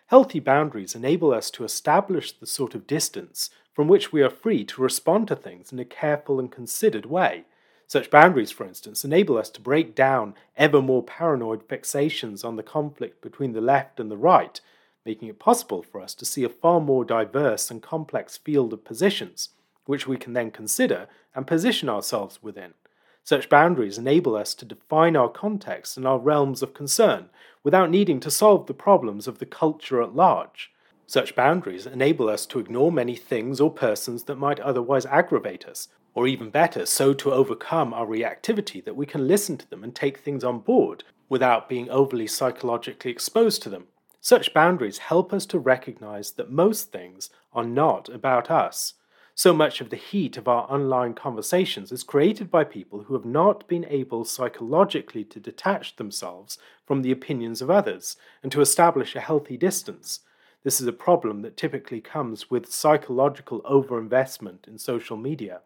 Healthy 0.08 0.40
boundaries 0.40 0.96
enable 0.96 1.34
us 1.34 1.52
to 1.52 1.64
establish 1.64 2.32
the 2.32 2.46
sort 2.46 2.76
of 2.76 2.88
distance 2.88 3.50
from 3.74 3.88
which 3.88 4.14
we 4.14 4.22
are 4.22 4.30
free 4.30 4.64
to 4.66 4.82
respond 4.82 5.28
to 5.28 5.36
things 5.36 5.72
in 5.72 5.80
a 5.80 5.86
careful 5.86 6.40
and 6.40 6.52
considered 6.52 7.06
way, 7.06 7.46
such 7.90 8.12
boundaries, 8.12 8.52
for 8.52 8.68
instance, 8.68 9.04
enable 9.04 9.36
us 9.36 9.50
to 9.50 9.60
break 9.60 9.96
down 9.96 10.36
ever 10.56 10.80
more 10.80 11.02
paranoid 11.02 11.68
fixations 11.68 12.46
on 12.46 12.56
the 12.56 12.62
conflict 12.62 13.20
between 13.20 13.54
the 13.54 13.62
left 13.62 14.00
and 14.00 14.12
the 14.12 14.18
right, 14.18 14.62
making 15.08 15.28
it 15.28 15.40
possible 15.40 15.82
for 15.82 16.00
us 16.00 16.14
to 16.14 16.24
see 16.24 16.44
a 16.44 16.50
far 16.50 16.80
more 16.80 17.04
diverse 17.04 17.72
and 17.72 17.82
complex 17.82 18.38
field 18.38 18.74
of 18.74 18.86
positions, 18.86 19.50
which 19.90 20.06
we 20.06 20.18
can 20.18 20.34
then 20.34 20.52
consider 20.52 21.08
and 21.34 21.48
position 21.48 21.90
ourselves 21.90 22.44
within. 22.44 22.76
Such 23.24 23.50
boundaries 23.50 23.98
enable 23.98 24.36
us 24.36 24.54
to 24.54 24.64
define 24.64 25.16
our 25.16 25.30
context 25.30 25.98
and 25.98 26.06
our 26.06 26.20
realms 26.20 26.62
of 26.62 26.76
concern 26.76 27.32
without 27.64 27.90
needing 27.90 28.20
to 28.20 28.30
solve 28.30 28.68
the 28.68 28.76
problems 28.76 29.28
of 29.28 29.40
the 29.40 29.48
culture 29.48 30.00
at 30.04 30.16
large. 30.16 30.72
Such 31.08 31.36
boundaries 31.36 31.88
enable 31.88 32.30
us 32.30 32.46
to 32.46 32.60
ignore 32.60 32.92
many 32.92 33.16
things 33.16 33.60
or 33.60 33.72
persons 33.72 34.26
that 34.26 34.36
might 34.36 34.60
otherwise 34.60 35.08
aggravate 35.08 35.66
us, 35.66 35.88
or 36.14 36.28
even 36.28 36.52
better, 36.52 36.86
so 36.86 37.16
to 37.16 37.34
overcome 37.34 37.92
our 37.92 38.06
reactivity 38.06 38.86
that 38.86 38.96
we 38.96 39.08
can 39.08 39.28
listen 39.28 39.58
to 39.58 39.68
them 39.72 39.84
and 39.84 39.96
take 39.96 40.20
things 40.20 40.44
on 40.44 40.60
board 40.60 41.04
without 41.30 41.68
being 41.68 41.90
overly 41.90 42.28
psychologically 42.28 43.10
exposed 43.10 43.64
to 43.64 43.72
them. 43.72 43.88
Such 44.22 44.54
boundaries 44.54 45.00
help 45.00 45.34
us 45.34 45.48
to 45.48 45.58
recognize 45.58 46.34
that 46.34 46.52
most 46.52 46.92
things 46.92 47.32
are 47.54 47.64
not 47.64 48.08
about 48.08 48.52
us. 48.52 48.94
So 49.40 49.54
much 49.54 49.80
of 49.80 49.90
the 49.90 49.96
heat 49.96 50.36
of 50.36 50.50
our 50.50 50.70
online 50.70 51.14
conversations 51.14 51.94
is 51.94 52.04
created 52.04 52.52
by 52.52 52.66
people 52.66 53.04
who 53.04 53.14
have 53.14 53.24
not 53.24 53.66
been 53.70 53.86
able 53.86 54.26
psychologically 54.26 55.24
to 55.24 55.40
detach 55.40 55.96
themselves 55.96 56.58
from 56.86 57.04
the 57.04 57.14
opinions 57.14 57.62
of 57.62 57.70
others 57.70 58.18
and 58.44 58.52
to 58.52 58.60
establish 58.60 59.16
a 59.16 59.22
healthy 59.22 59.56
distance. 59.56 60.20
This 60.66 60.82
is 60.82 60.88
a 60.88 60.92
problem 60.92 61.42
that 61.44 61.56
typically 61.56 62.02
comes 62.02 62.52
with 62.52 62.70
psychological 62.70 63.62
overinvestment 63.62 64.68
in 64.68 64.78
social 64.78 65.16
media. 65.16 65.62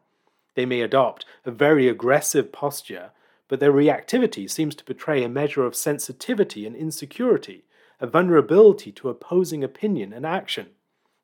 They 0.54 0.68
may 0.68 0.82
adopt 0.82 1.26
a 1.44 1.50
very 1.50 1.88
aggressive 1.88 2.52
posture, 2.52 3.10
but 3.48 3.60
their 3.60 3.74
reactivity 3.74 4.48
seems 4.48 4.76
to 4.76 4.86
betray 4.86 5.24
a 5.24 5.28
measure 5.28 5.66
of 5.66 5.76
sensitivity 5.76 6.68
and 6.68 6.76
insecurity, 6.76 7.66
a 8.00 8.06
vulnerability 8.06 8.92
to 8.92 9.10
opposing 9.10 9.64
opinion 9.64 10.14
and 10.14 10.28
action. 10.28 10.68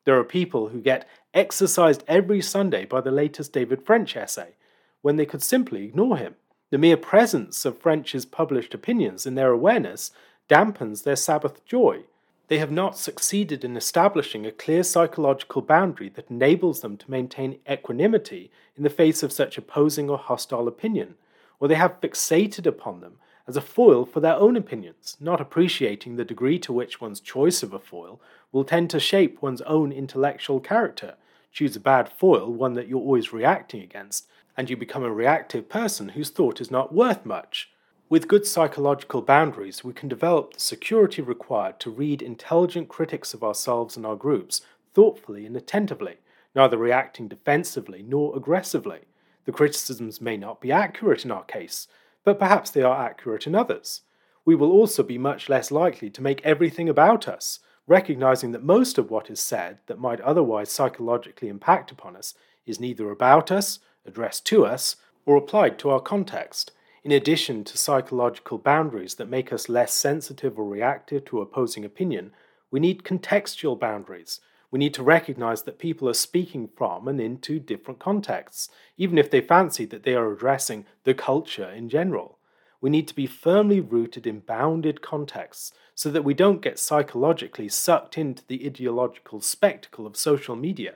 There 0.05 0.17
are 0.17 0.23
people 0.23 0.69
who 0.69 0.81
get 0.81 1.07
exercised 1.33 2.03
every 2.07 2.41
Sunday 2.41 2.85
by 2.85 3.01
the 3.01 3.11
latest 3.11 3.53
David 3.53 3.85
French 3.85 4.15
essay, 4.15 4.55
when 5.01 5.15
they 5.15 5.25
could 5.25 5.43
simply 5.43 5.83
ignore 5.83 6.17
him. 6.17 6.35
The 6.71 6.77
mere 6.77 6.97
presence 6.97 7.65
of 7.65 7.79
French's 7.79 8.25
published 8.25 8.73
opinions 8.73 9.25
in 9.25 9.35
their 9.35 9.51
awareness 9.51 10.11
dampens 10.47 11.03
their 11.03 11.15
Sabbath 11.15 11.65
joy. 11.65 12.01
They 12.47 12.57
have 12.57 12.71
not 12.71 12.97
succeeded 12.97 13.63
in 13.63 13.77
establishing 13.77 14.45
a 14.45 14.51
clear 14.51 14.83
psychological 14.83 15.61
boundary 15.61 16.09
that 16.09 16.29
enables 16.29 16.81
them 16.81 16.97
to 16.97 17.11
maintain 17.11 17.59
equanimity 17.69 18.51
in 18.75 18.83
the 18.83 18.89
face 18.89 19.21
of 19.23 19.31
such 19.31 19.57
opposing 19.57 20.09
or 20.09 20.17
hostile 20.17 20.67
opinion, 20.67 21.15
or 21.59 21.67
they 21.67 21.75
have 21.75 22.01
fixated 22.01 22.65
upon 22.65 23.01
them 23.01 23.17
as 23.49 23.57
a 23.57 23.61
foil 23.61 24.05
for 24.05 24.19
their 24.19 24.35
own 24.35 24.55
opinions, 24.55 25.17
not 25.19 25.41
appreciating 25.41 26.15
the 26.15 26.23
degree 26.23 26.59
to 26.59 26.71
which 26.71 27.01
one's 27.01 27.19
choice 27.19 27.63
of 27.63 27.73
a 27.73 27.79
foil 27.79 28.21
will 28.51 28.63
tend 28.63 28.91
to 28.91 28.99
shape 28.99 29.41
one's 29.41 29.63
own 29.63 29.91
intellectual 29.91 30.59
character. 30.59 31.15
Choose 31.51 31.75
a 31.75 31.79
bad 31.79 32.09
foil, 32.09 32.53
one 32.53 32.75
that 32.75 32.87
you're 32.87 32.99
always 32.99 33.33
reacting 33.33 33.81
against, 33.81 34.27
and 34.55 34.69
you 34.69 34.77
become 34.77 35.01
a 35.03 35.11
reactive 35.11 35.67
person 35.67 36.09
whose 36.09 36.29
thought 36.29 36.61
is 36.61 36.69
not 36.69 36.93
worth 36.93 37.25
much. 37.25 37.71
With 38.07 38.27
good 38.27 38.45
psychological 38.45 39.23
boundaries, 39.23 39.83
we 39.83 39.93
can 39.93 40.09
develop 40.09 40.53
the 40.53 40.59
security 40.59 41.23
required 41.23 41.79
to 41.79 41.89
read 41.89 42.21
intelligent 42.21 42.87
critics 42.87 43.33
of 43.33 43.43
ourselves 43.43 43.97
and 43.97 44.05
our 44.05 44.15
groups 44.15 44.61
thoughtfully 44.93 45.47
and 45.47 45.57
attentively, 45.57 46.17
neither 46.53 46.77
reacting 46.77 47.27
defensively 47.27 48.03
nor 48.07 48.37
aggressively. 48.37 49.05
The 49.45 49.51
criticisms 49.51 50.21
may 50.21 50.37
not 50.37 50.61
be 50.61 50.71
accurate 50.71 51.25
in 51.25 51.31
our 51.31 51.45
case, 51.45 51.87
but 52.29 52.37
perhaps 52.37 52.69
they 52.69 52.83
are 52.83 53.07
accurate 53.07 53.47
in 53.47 53.55
others. 53.55 54.01
We 54.45 54.53
will 54.53 54.71
also 54.71 55.01
be 55.01 55.17
much 55.17 55.49
less 55.49 55.71
likely 55.71 56.11
to 56.11 56.21
make 56.21 56.45
everything 56.45 56.87
about 56.87 57.27
us, 57.27 57.57
recognizing 57.87 58.51
that 58.51 58.63
most 58.63 58.99
of 58.99 59.09
what 59.09 59.31
is 59.31 59.39
said 59.39 59.79
that 59.87 59.97
might 59.97 60.21
otherwise 60.21 60.69
psychologically 60.69 61.47
impact 61.47 61.91
upon 61.91 62.15
us 62.15 62.35
is 62.67 62.79
neither 62.79 63.09
about 63.09 63.51
us, 63.51 63.79
addressed 64.05 64.45
to 64.45 64.63
us, 64.63 64.95
or 65.25 65.37
applied 65.37 65.79
to 65.79 65.89
our 65.89 65.99
context 65.99 66.71
in 67.03 67.11
addition 67.11 67.63
to 67.63 67.77
psychological 67.77 68.59
boundaries 68.59 69.15
that 69.15 69.29
make 69.29 69.51
us 69.51 69.69
less 69.69 69.93
sensitive 69.93 70.59
or 70.59 70.65
reactive 70.65 71.25
to 71.25 71.41
opposing 71.41 71.83
opinion, 71.83 72.31
we 72.69 72.79
need 72.79 73.03
contextual 73.03 73.79
boundaries. 73.79 74.41
We 74.71 74.79
need 74.79 74.93
to 74.95 75.03
recognize 75.03 75.63
that 75.63 75.79
people 75.79 76.07
are 76.09 76.13
speaking 76.13 76.69
from 76.77 77.07
and 77.07 77.19
into 77.19 77.59
different 77.59 77.99
contexts, 77.99 78.69
even 78.97 79.17
if 79.17 79.31
they 79.31 79.41
fancy 79.41 79.85
that 79.85 80.03
they 80.03 80.13
are 80.13 80.31
addressing 80.31 80.85
the 81.05 81.15
culture 81.15 81.69
in 81.69 81.89
general. 81.89 82.37
We 82.81 82.89
need 82.89 83.07
to 83.07 83.15
be 83.15 83.25
firmly 83.25 83.79
rooted 83.79 84.27
in 84.27 84.39
bounded 84.39 85.01
contexts 85.01 85.73
so 85.95 86.11
that 86.11 86.23
we 86.23 86.33
don't 86.33 86.61
get 86.61 86.79
psychologically 86.79 87.67
sucked 87.67 88.17
into 88.17 88.43
the 88.47 88.65
ideological 88.65 89.41
spectacle 89.41 90.05
of 90.05 90.15
social 90.15 90.55
media. 90.55 90.95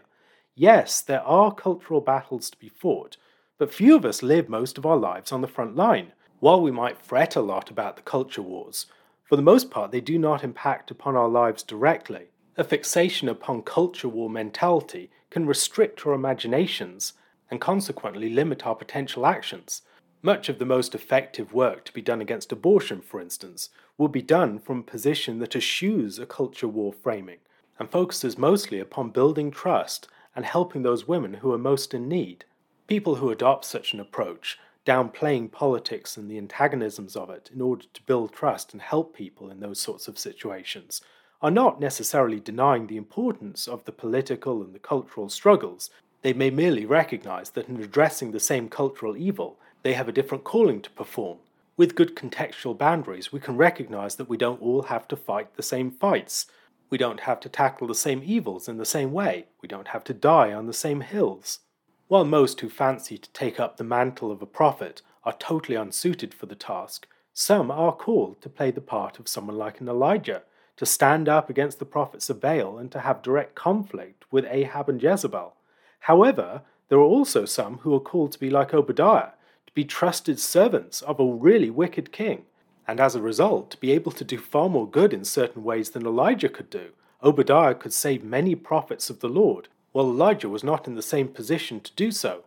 Yes, 0.56 1.02
there 1.02 1.24
are 1.24 1.54
cultural 1.54 2.00
battles 2.00 2.50
to 2.52 2.58
be 2.58 2.70
fought, 2.70 3.18
but 3.58 3.74
few 3.74 3.96
of 3.96 4.06
us 4.06 4.22
live 4.22 4.48
most 4.48 4.78
of 4.78 4.86
our 4.86 4.98
lives 4.98 5.32
on 5.32 5.42
the 5.42 5.48
front 5.48 5.76
line. 5.76 6.14
While 6.40 6.62
we 6.62 6.72
might 6.72 7.02
fret 7.02 7.36
a 7.36 7.42
lot 7.42 7.72
about 7.72 7.96
the 7.96 8.02
culture 8.04 8.42
wars, 8.42 8.86
for 9.24 9.36
the 9.36 9.42
most 9.42 9.72
part 9.72 9.92
they 9.92 10.02
do 10.02 10.20
not 10.20 10.44
impact 10.44 10.92
upon 10.92 11.16
our 11.16 11.30
lives 11.30 11.64
directly. 11.64 12.28
A 12.56 12.64
fixation 12.64 13.28
upon 13.28 13.64
culture 13.64 14.08
war 14.08 14.30
mentality 14.30 15.10
can 15.32 15.48
restrict 15.48 16.06
our 16.06 16.14
imaginations 16.14 17.14
and 17.50 17.60
consequently 17.60 18.30
limit 18.30 18.68
our 18.68 18.76
potential 18.76 19.26
actions. 19.26 19.82
Much 20.22 20.50
of 20.50 20.60
the 20.60 20.66
most 20.66 20.94
effective 20.94 21.52
work 21.52 21.84
to 21.86 21.92
be 21.92 22.02
done 22.02 22.22
against 22.22 22.52
abortion, 22.52 23.02
for 23.02 23.20
instance, 23.20 23.70
will 23.98 24.08
be 24.08 24.22
done 24.22 24.60
from 24.60 24.80
a 24.80 24.84
position 24.84 25.40
that 25.40 25.56
eschews 25.56 26.20
a 26.20 26.28
culture 26.28 26.68
war 26.68 26.94
framing 26.94 27.40
and 27.80 27.90
focuses 27.90 28.38
mostly 28.38 28.80
upon 28.80 29.10
building 29.10 29.50
trust 29.50 30.08
and 30.36 30.46
helping 30.46 30.84
those 30.84 31.08
women 31.08 31.36
who 31.36 31.52
are 31.52 31.58
most 31.58 31.92
in 31.92 32.08
need. 32.08 32.46
People 32.86 33.16
who 33.16 33.32
adopt 33.32 33.66
such 33.66 33.94
an 33.94 34.00
approach, 34.00 34.60
downplaying 34.86 35.52
politics 35.52 36.18
and 36.18 36.30
the 36.30 36.38
antagonisms 36.38 37.16
of 37.16 37.32
it 37.32 37.50
in 37.52 37.62
order 37.62 37.86
to 37.94 38.04
build 38.04 38.32
trust 38.32 38.74
and 38.74 38.82
help 38.84 39.16
people 39.16 39.50
in 39.50 39.60
those 39.60 39.80
sorts 39.80 40.08
of 40.08 40.20
situations, 40.20 41.02
are 41.44 41.52
not 41.52 41.78
necessarily 41.78 42.40
denying 42.40 42.88
the 42.88 42.96
importance 42.96 43.68
of 43.68 43.84
the 43.84 43.92
political 43.92 44.64
and 44.64 44.74
the 44.74 44.80
cultural 44.80 45.28
struggles. 45.28 45.90
They 46.22 46.32
may 46.32 46.50
merely 46.50 46.86
recognize 46.86 47.50
that 47.52 47.68
in 47.68 47.84
addressing 47.84 48.32
the 48.32 48.40
same 48.40 48.70
cultural 48.70 49.18
evil, 49.18 49.60
they 49.84 49.92
have 49.94 50.08
a 50.08 50.14
different 50.14 50.46
calling 50.46 50.82
to 50.82 50.90
perform. 50.92 51.40
With 51.76 51.96
good 51.96 52.16
contextual 52.16 52.78
boundaries, 52.78 53.34
we 53.34 53.42
can 53.42 53.58
recognize 53.58 54.16
that 54.16 54.30
we 54.30 54.38
don't 54.38 54.62
all 54.62 54.84
have 54.84 55.06
to 55.10 55.18
fight 55.18 55.56
the 55.56 55.64
same 55.64 55.92
fights. 55.92 56.46
We 56.90 56.98
don't 56.98 57.22
have 57.22 57.42
to 57.42 57.50
tackle 57.50 57.88
the 57.88 57.96
same 57.96 58.22
evils 58.24 58.70
in 58.70 58.78
the 58.78 58.86
same 58.86 59.12
way. 59.12 59.48
We 59.62 59.68
don't 59.68 59.90
have 59.90 60.06
to 60.06 60.14
die 60.14 60.54
on 60.54 60.68
the 60.68 60.74
same 60.74 61.02
hills. 61.02 61.60
While 62.08 62.24
most 62.24 62.62
who 62.62 62.70
fancy 62.70 63.18
to 63.18 63.30
take 63.32 63.60
up 63.60 63.76
the 63.76 63.84
mantle 63.84 64.32
of 64.32 64.42
a 64.42 64.46
prophet 64.46 65.02
are 65.26 65.34
totally 65.34 65.76
unsuited 65.76 66.34
for 66.34 66.46
the 66.46 66.56
task, 66.56 67.06
some 67.34 67.70
are 67.70 67.92
called 67.92 68.42
to 68.44 68.50
play 68.50 68.72
the 68.72 68.80
part 68.80 69.20
of 69.20 69.28
someone 69.28 69.58
like 69.58 69.82
an 69.82 69.90
Elijah, 69.90 70.44
to 70.78 70.86
stand 70.86 71.30
up 71.30 71.50
against 71.50 71.80
the 71.80 71.86
prophets 71.86 72.30
of 72.30 72.42
Baal 72.42 72.78
and 72.78 72.92
to 72.92 73.00
have 73.00 73.22
direct 73.22 73.56
conflict 73.56 74.26
with 74.32 74.46
Ahab 74.50 74.90
and 74.90 75.02
Jezebel. 75.02 75.54
However, 76.02 76.62
there 76.90 76.98
are 76.98 77.02
also 77.02 77.46
some 77.46 77.80
who 77.80 77.94
are 77.96 78.00
called 78.00 78.32
to 78.34 78.40
be 78.40 78.50
like 78.50 78.74
Obadiah, 78.74 79.32
to 79.68 79.74
be 79.74 79.86
trusted 79.86 80.40
servants 80.40 81.02
of 81.02 81.20
a 81.20 81.26
really 81.26 81.70
wicked 81.70 82.12
king, 82.12 82.46
and 82.88 83.00
as 83.00 83.16
a 83.16 83.22
result, 83.22 83.72
to 83.72 83.78
be 83.78 83.92
able 83.92 84.12
to 84.12 84.24
do 84.24 84.38
far 84.38 84.70
more 84.70 84.90
good 84.90 85.14
in 85.14 85.24
certain 85.24 85.64
ways 85.64 85.92
than 85.92 86.06
Elijah 86.06 86.50
could 86.50 86.70
do. 86.70 86.90
Obadiah 87.24 87.74
could 87.74 87.94
save 87.94 88.24
many 88.24 88.56
prophets 88.56 89.10
of 89.10 89.22
the 89.22 89.30
Lord, 89.30 89.70
while 89.94 90.10
Elijah 90.10 90.50
was 90.50 90.64
not 90.64 90.88
in 90.88 90.96
the 90.96 91.02
same 91.02 91.30
position 91.30 91.80
to 91.80 91.92
do 91.96 92.12
so. 92.12 92.44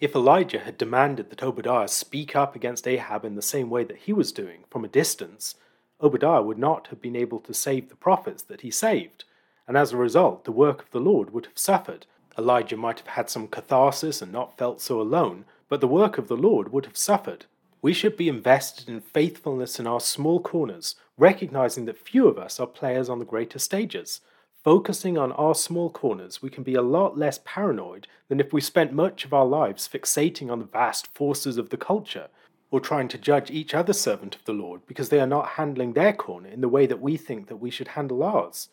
If 0.00 0.14
Elijah 0.14 0.60
had 0.60 0.78
demanded 0.78 1.30
that 1.30 1.42
Obadiah 1.42 1.88
speak 1.88 2.36
up 2.36 2.54
against 2.54 2.86
Ahab 2.86 3.24
in 3.24 3.34
the 3.34 3.42
same 3.42 3.70
way 3.70 3.84
that 3.84 3.96
he 3.96 4.12
was 4.12 4.30
doing, 4.30 4.64
from 4.68 4.84
a 4.84 4.88
distance, 4.88 5.54
Obadiah 6.00 6.42
would 6.42 6.58
not 6.58 6.86
have 6.88 7.00
been 7.00 7.16
able 7.16 7.40
to 7.40 7.52
save 7.52 7.88
the 7.88 7.96
prophets 7.96 8.42
that 8.44 8.60
he 8.60 8.70
saved, 8.70 9.24
and 9.66 9.76
as 9.76 9.92
a 9.92 9.96
result, 9.96 10.44
the 10.44 10.52
work 10.52 10.82
of 10.82 10.90
the 10.90 11.00
Lord 11.00 11.30
would 11.30 11.46
have 11.46 11.58
suffered. 11.58 12.06
Elijah 12.38 12.76
might 12.76 13.00
have 13.00 13.08
had 13.08 13.28
some 13.28 13.48
catharsis 13.48 14.22
and 14.22 14.32
not 14.32 14.56
felt 14.56 14.80
so 14.80 15.00
alone, 15.00 15.44
but 15.68 15.80
the 15.80 15.88
work 15.88 16.16
of 16.16 16.28
the 16.28 16.36
Lord 16.36 16.72
would 16.72 16.86
have 16.86 16.96
suffered. 16.96 17.46
We 17.82 17.92
should 17.92 18.16
be 18.16 18.28
invested 18.28 18.88
in 18.88 19.00
faithfulness 19.00 19.78
in 19.78 19.86
our 19.86 20.00
small 20.00 20.40
corners, 20.40 20.94
recognizing 21.16 21.84
that 21.86 21.98
few 21.98 22.28
of 22.28 22.38
us 22.38 22.60
are 22.60 22.66
players 22.66 23.08
on 23.08 23.18
the 23.18 23.24
greater 23.24 23.58
stages. 23.58 24.20
Focusing 24.64 25.18
on 25.18 25.32
our 25.32 25.54
small 25.54 25.90
corners, 25.90 26.42
we 26.42 26.50
can 26.50 26.62
be 26.62 26.74
a 26.74 26.82
lot 26.82 27.16
less 27.16 27.40
paranoid 27.44 28.06
than 28.28 28.40
if 28.40 28.52
we 28.52 28.60
spent 28.60 28.92
much 28.92 29.24
of 29.24 29.32
our 29.32 29.46
lives 29.46 29.88
fixating 29.88 30.50
on 30.50 30.58
the 30.58 30.64
vast 30.64 31.06
forces 31.14 31.56
of 31.56 31.70
the 31.70 31.76
culture, 31.76 32.28
or 32.70 32.80
trying 32.80 33.08
to 33.08 33.18
judge 33.18 33.50
each 33.50 33.74
other 33.74 33.92
servant 33.92 34.36
of 34.36 34.44
the 34.44 34.52
Lord 34.52 34.86
because 34.86 35.08
they 35.08 35.20
are 35.20 35.26
not 35.26 35.50
handling 35.50 35.92
their 35.92 36.12
corner 36.12 36.48
in 36.48 36.60
the 36.60 36.68
way 36.68 36.86
that 36.86 37.00
we 37.00 37.16
think 37.16 37.48
that 37.48 37.56
we 37.56 37.70
should 37.70 37.88
handle 37.88 38.22
ours. 38.22 38.68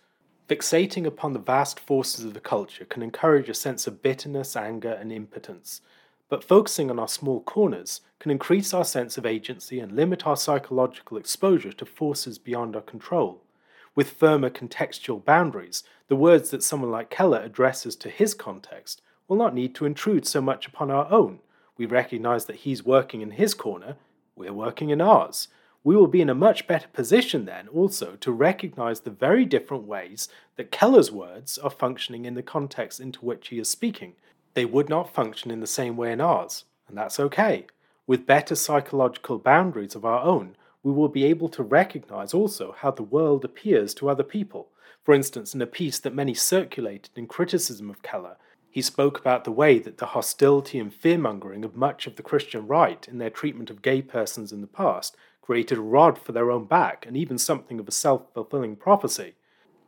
Fixating 0.50 1.06
upon 1.06 1.34
the 1.34 1.40
vast 1.40 1.80
forces 1.80 2.26
of 2.26 2.34
the 2.34 2.40
culture 2.40 2.86
can 2.86 3.02
encourage 3.02 3.50
a 3.50 3.54
sense 3.54 3.88
of 3.88 4.02
bitterness, 4.02 4.56
anger, 4.56 4.92
and 4.92 5.12
impotence, 5.12 5.82
but 6.30 6.44
focusing 6.44 6.90
on 6.92 7.00
our 7.00 7.08
small 7.08 7.42
corners 7.42 8.02
can 8.20 8.32
increase 8.32 8.74
our 8.74 8.86
sense 8.86 9.18
of 9.18 9.26
agency 9.26 9.80
and 9.80 9.94
limit 9.94 10.28
our 10.28 10.38
psychological 10.38 11.18
exposure 11.18 11.72
to 11.72 11.86
forces 11.86 12.38
beyond 12.38 12.76
our 12.76 12.82
control 12.82 13.42
with 13.96 14.12
firmer 14.12 14.50
contextual 14.50 15.24
boundaries, 15.24 15.84
the 16.08 16.16
words 16.16 16.50
that 16.50 16.62
someone 16.62 16.92
like 16.92 17.10
Keller 17.10 17.40
addresses 17.40 17.96
to 17.96 18.10
his 18.10 18.34
context 18.34 19.02
will 19.28 19.38
not 19.38 19.56
need 19.56 19.74
to 19.76 19.86
intrude 19.86 20.28
so 20.28 20.42
much 20.42 20.68
upon 20.68 20.92
our 20.92 21.10
own. 21.12 21.40
We 21.78 21.86
recognize 21.86 22.46
that 22.46 22.58
he's 22.58 22.86
working 22.86 23.22
in 23.22 23.32
his 23.32 23.54
corner, 23.54 23.98
we're 24.36 24.54
working 24.54 24.90
in 24.90 25.02
ours. 25.02 25.48
We 25.84 25.96
will 25.96 26.08
be 26.08 26.22
in 26.22 26.30
a 26.30 26.36
much 26.36 26.66
better 26.68 26.88
position 26.88 27.46
then 27.46 27.68
also 27.68 28.16
to 28.16 28.32
recognize 28.32 29.02
the 29.02 29.12
very 29.12 29.46
different 29.46 29.84
ways 29.84 30.28
that 30.56 30.72
Keller's 30.72 31.12
words 31.12 31.58
are 31.60 31.70
functioning 31.70 32.26
in 32.26 32.34
the 32.34 32.42
context 32.42 33.00
into 33.00 33.24
which 33.24 33.50
he 33.50 33.60
is 33.60 33.70
speaking. 33.70 34.14
They 34.56 34.66
would 34.66 34.90
not 34.90 35.14
function 35.14 35.52
in 35.52 35.60
the 35.60 35.68
same 35.68 35.96
way 35.96 36.12
in 36.12 36.22
ours, 36.22 36.64
and 36.88 36.98
that's 36.98 37.20
okay. 37.20 37.68
With 38.08 38.26
better 38.26 38.56
psychological 38.56 39.38
boundaries 39.38 39.96
of 39.96 40.06
our 40.06 40.22
own, 40.22 40.56
we 40.82 40.92
will 40.92 41.10
be 41.10 41.26
able 41.26 41.50
to 41.50 41.64
recognize 41.64 42.34
also 42.34 42.76
how 42.80 42.92
the 42.92 43.04
world 43.04 43.44
appears 43.44 43.94
to 43.96 44.10
other 44.10 44.24
people. 44.24 44.70
For 45.04 45.14
instance, 45.14 45.54
in 45.54 45.62
a 45.62 45.68
piece 45.68 46.00
that 46.00 46.16
many 46.16 46.34
circulated 46.34 47.10
in 47.16 47.28
criticism 47.28 47.90
of 47.90 48.02
Keller, 48.02 48.38
he 48.76 48.82
spoke 48.82 49.18
about 49.18 49.46
the 49.46 49.52
way 49.52 49.80
that 49.80 50.00
the 50.00 50.08
hostility 50.08 50.78
and 50.78 50.92
fearmongering 50.94 51.64
of 51.64 51.78
much 51.78 52.08
of 52.08 52.18
the 52.18 52.22
Christian 52.22 52.68
right 52.68 53.08
in 53.08 53.20
their 53.20 53.30
treatment 53.30 53.70
of 53.70 53.82
gay 53.82 54.02
persons 54.02 54.52
in 54.52 54.60
the 54.60 54.68
past 54.68 55.16
created 55.42 55.78
a 55.78 55.82
rod 55.82 56.20
for 56.20 56.34
their 56.34 56.52
own 56.52 56.66
back 56.66 57.06
and 57.08 57.16
even 57.16 57.38
something 57.38 57.80
of 57.80 57.88
a 57.88 57.92
self 57.92 58.34
fulfilling 58.34 58.76
prophecy. 58.76 59.36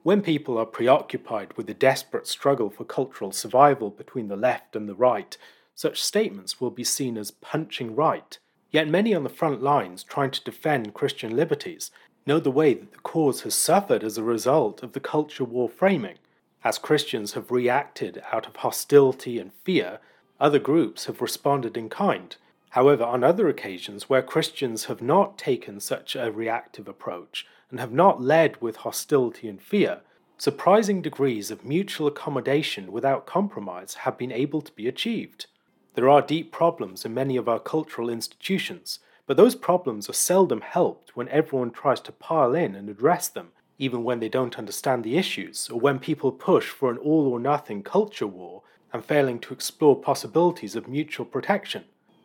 When 0.04 0.22
people 0.22 0.58
are 0.58 0.66
preoccupied 0.66 1.58
with 1.58 1.68
the 1.68 1.74
desperate 1.74 2.28
struggle 2.28 2.70
for 2.70 2.86
cultural 2.86 3.34
survival 3.34 3.90
between 3.90 4.30
the 4.30 4.38
left 4.38 4.74
and 4.74 4.88
the 4.88 4.96
right, 4.96 5.36
such 5.76 6.02
statements 6.02 6.62
will 6.62 6.72
be 6.72 6.86
seen 6.86 7.18
as 7.18 7.30
punching 7.30 7.94
right 7.94 8.40
Yet 8.72 8.88
many 8.88 9.14
on 9.14 9.24
the 9.24 9.30
front 9.30 9.62
lines 9.64 10.04
trying 10.04 10.32
to 10.32 10.44
defend 10.44 10.94
Christian 10.94 11.36
liberties 11.36 11.92
know 12.26 12.40
the 12.40 12.52
way 12.52 12.74
that 12.74 12.92
the 12.92 13.00
cause 13.00 13.42
has 13.42 13.56
suffered 13.56 14.04
as 14.04 14.18
a 14.18 14.24
result 14.24 14.84
of 14.84 14.92
the 14.92 15.00
culture 15.00 15.46
war 15.46 15.70
framing. 15.70 16.18
As 16.64 16.78
Christians 16.78 17.34
have 17.34 17.52
reacted 17.52 18.22
out 18.32 18.48
of 18.48 18.58
hostility 18.58 19.40
and 19.40 19.54
fear, 19.64 20.00
other 20.40 20.60
groups 20.60 21.06
have 21.06 21.22
responded 21.22 21.78
in 21.78 21.90
kind. 21.90 22.36
However, 22.72 23.04
on 23.04 23.24
other 23.24 23.48
occasions 23.48 24.10
where 24.10 24.22
Christians 24.22 24.86
have 24.86 25.02
not 25.02 25.38
taken 25.38 25.80
such 25.80 26.16
a 26.16 26.32
reactive 26.32 26.88
approach 26.88 27.46
and 27.70 27.80
have 27.80 27.92
not 27.92 28.22
led 28.22 28.62
with 28.62 28.78
hostility 28.78 29.48
and 29.48 29.62
fear, 29.62 30.02
surprising 30.38 31.02
degrees 31.02 31.50
of 31.50 31.66
mutual 31.66 32.08
accommodation 32.08 32.92
without 32.92 33.26
compromise 33.26 33.96
have 33.96 34.18
been 34.18 34.32
able 34.32 34.62
to 34.62 34.72
be 34.74 34.88
achieved. 34.88 35.48
There 35.96 36.10
are 36.10 36.22
deep 36.22 36.52
problems 36.52 37.06
in 37.06 37.14
many 37.14 37.38
of 37.38 37.50
our 37.50 37.60
cultural 37.60 38.10
institutions, 38.10 39.00
but 39.26 39.38
those 39.38 39.56
problems 39.56 40.10
are 40.10 40.14
seldom 40.14 40.62
helped 40.62 41.16
when 41.16 41.28
everyone 41.30 41.72
tries 41.72 42.00
to 42.02 42.12
pile 42.12 42.54
in 42.54 42.76
and 42.76 42.90
address 42.90 43.28
them, 43.28 43.52
even 43.78 44.04
when 44.04 44.20
they 44.20 44.30
don't 44.30 44.58
understand 44.58 45.04
the 45.04 45.18
issues, 45.18 45.70
or 45.70 45.80
when 45.80 46.00
people 46.00 46.32
push 46.32 46.70
for 46.70 46.90
an 46.90 46.98
all 46.98 47.28
or 47.28 47.40
nothing 47.40 47.84
culture 47.84 48.28
war 48.28 48.64
and 48.94 49.04
failing 49.04 49.40
to 49.40 49.54
explore 49.54 49.96
possibilities 49.96 50.76
of 50.76 50.88
mutual 50.88 51.26
protection. 51.26 51.84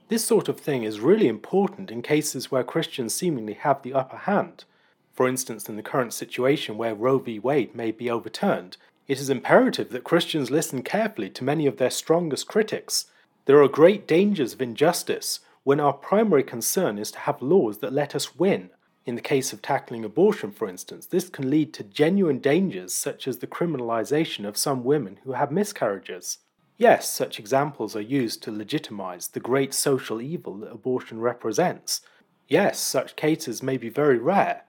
This 0.08 0.24
sort 0.24 0.48
of 0.48 0.60
thing 0.60 0.82
is 0.82 1.00
really 1.00 1.28
important 1.28 1.90
in 1.90 2.02
cases 2.02 2.50
where 2.50 2.64
Christians 2.64 3.14
seemingly 3.14 3.54
have 3.54 3.82
the 3.82 3.94
upper 3.94 4.18
hand. 4.18 4.64
For 5.12 5.28
instance, 5.28 5.68
in 5.68 5.76
the 5.76 5.82
current 5.82 6.12
situation 6.12 6.78
where 6.78 6.94
Roe 6.94 7.18
v. 7.18 7.38
Wade 7.38 7.74
may 7.74 7.90
be 7.90 8.10
overturned, 8.10 8.76
it 9.08 9.20
is 9.20 9.30
imperative 9.30 9.90
that 9.90 10.04
Christians 10.04 10.50
listen 10.50 10.82
carefully 10.82 11.30
to 11.30 11.44
many 11.44 11.66
of 11.66 11.76
their 11.76 11.90
strongest 11.90 12.46
critics 12.46 13.06
there 13.44 13.60
are 13.60 13.68
great 13.68 14.06
dangers 14.06 14.52
of 14.52 14.62
injustice 14.62 15.40
when 15.64 15.80
our 15.80 15.92
primary 15.92 16.44
concern 16.44 16.96
is 16.96 17.10
to 17.10 17.18
have 17.20 17.42
laws 17.42 17.78
that 17.78 17.92
let 17.92 18.14
us 18.14 18.36
win. 18.36 18.70
In 19.04 19.16
the 19.16 19.20
case 19.20 19.52
of 19.52 19.60
tackling 19.60 20.04
abortion, 20.04 20.52
for 20.52 20.68
instance, 20.68 21.06
this 21.06 21.28
can 21.28 21.50
lead 21.50 21.74
to 21.74 21.82
genuine 21.82 22.38
dangers 22.38 22.94
such 22.94 23.26
as 23.26 23.38
the 23.38 23.48
criminalisation 23.48 24.46
of 24.46 24.56
some 24.56 24.84
women 24.84 25.18
who 25.24 25.32
have 25.32 25.50
miscarriages. 25.50 26.38
Yes, 26.78 27.08
such 27.08 27.40
examples 27.40 27.96
are 27.96 28.00
used 28.00 28.42
to 28.44 28.52
legitimize 28.52 29.28
the 29.28 29.40
great 29.40 29.74
social 29.74 30.20
evil 30.20 30.54
that 30.58 30.70
abortion 30.70 31.20
represents. 31.20 32.00
Yes, 32.46 32.78
such 32.78 33.16
cases 33.16 33.62
may 33.62 33.76
be 33.76 33.88
very 33.88 34.18
rare. 34.18 34.64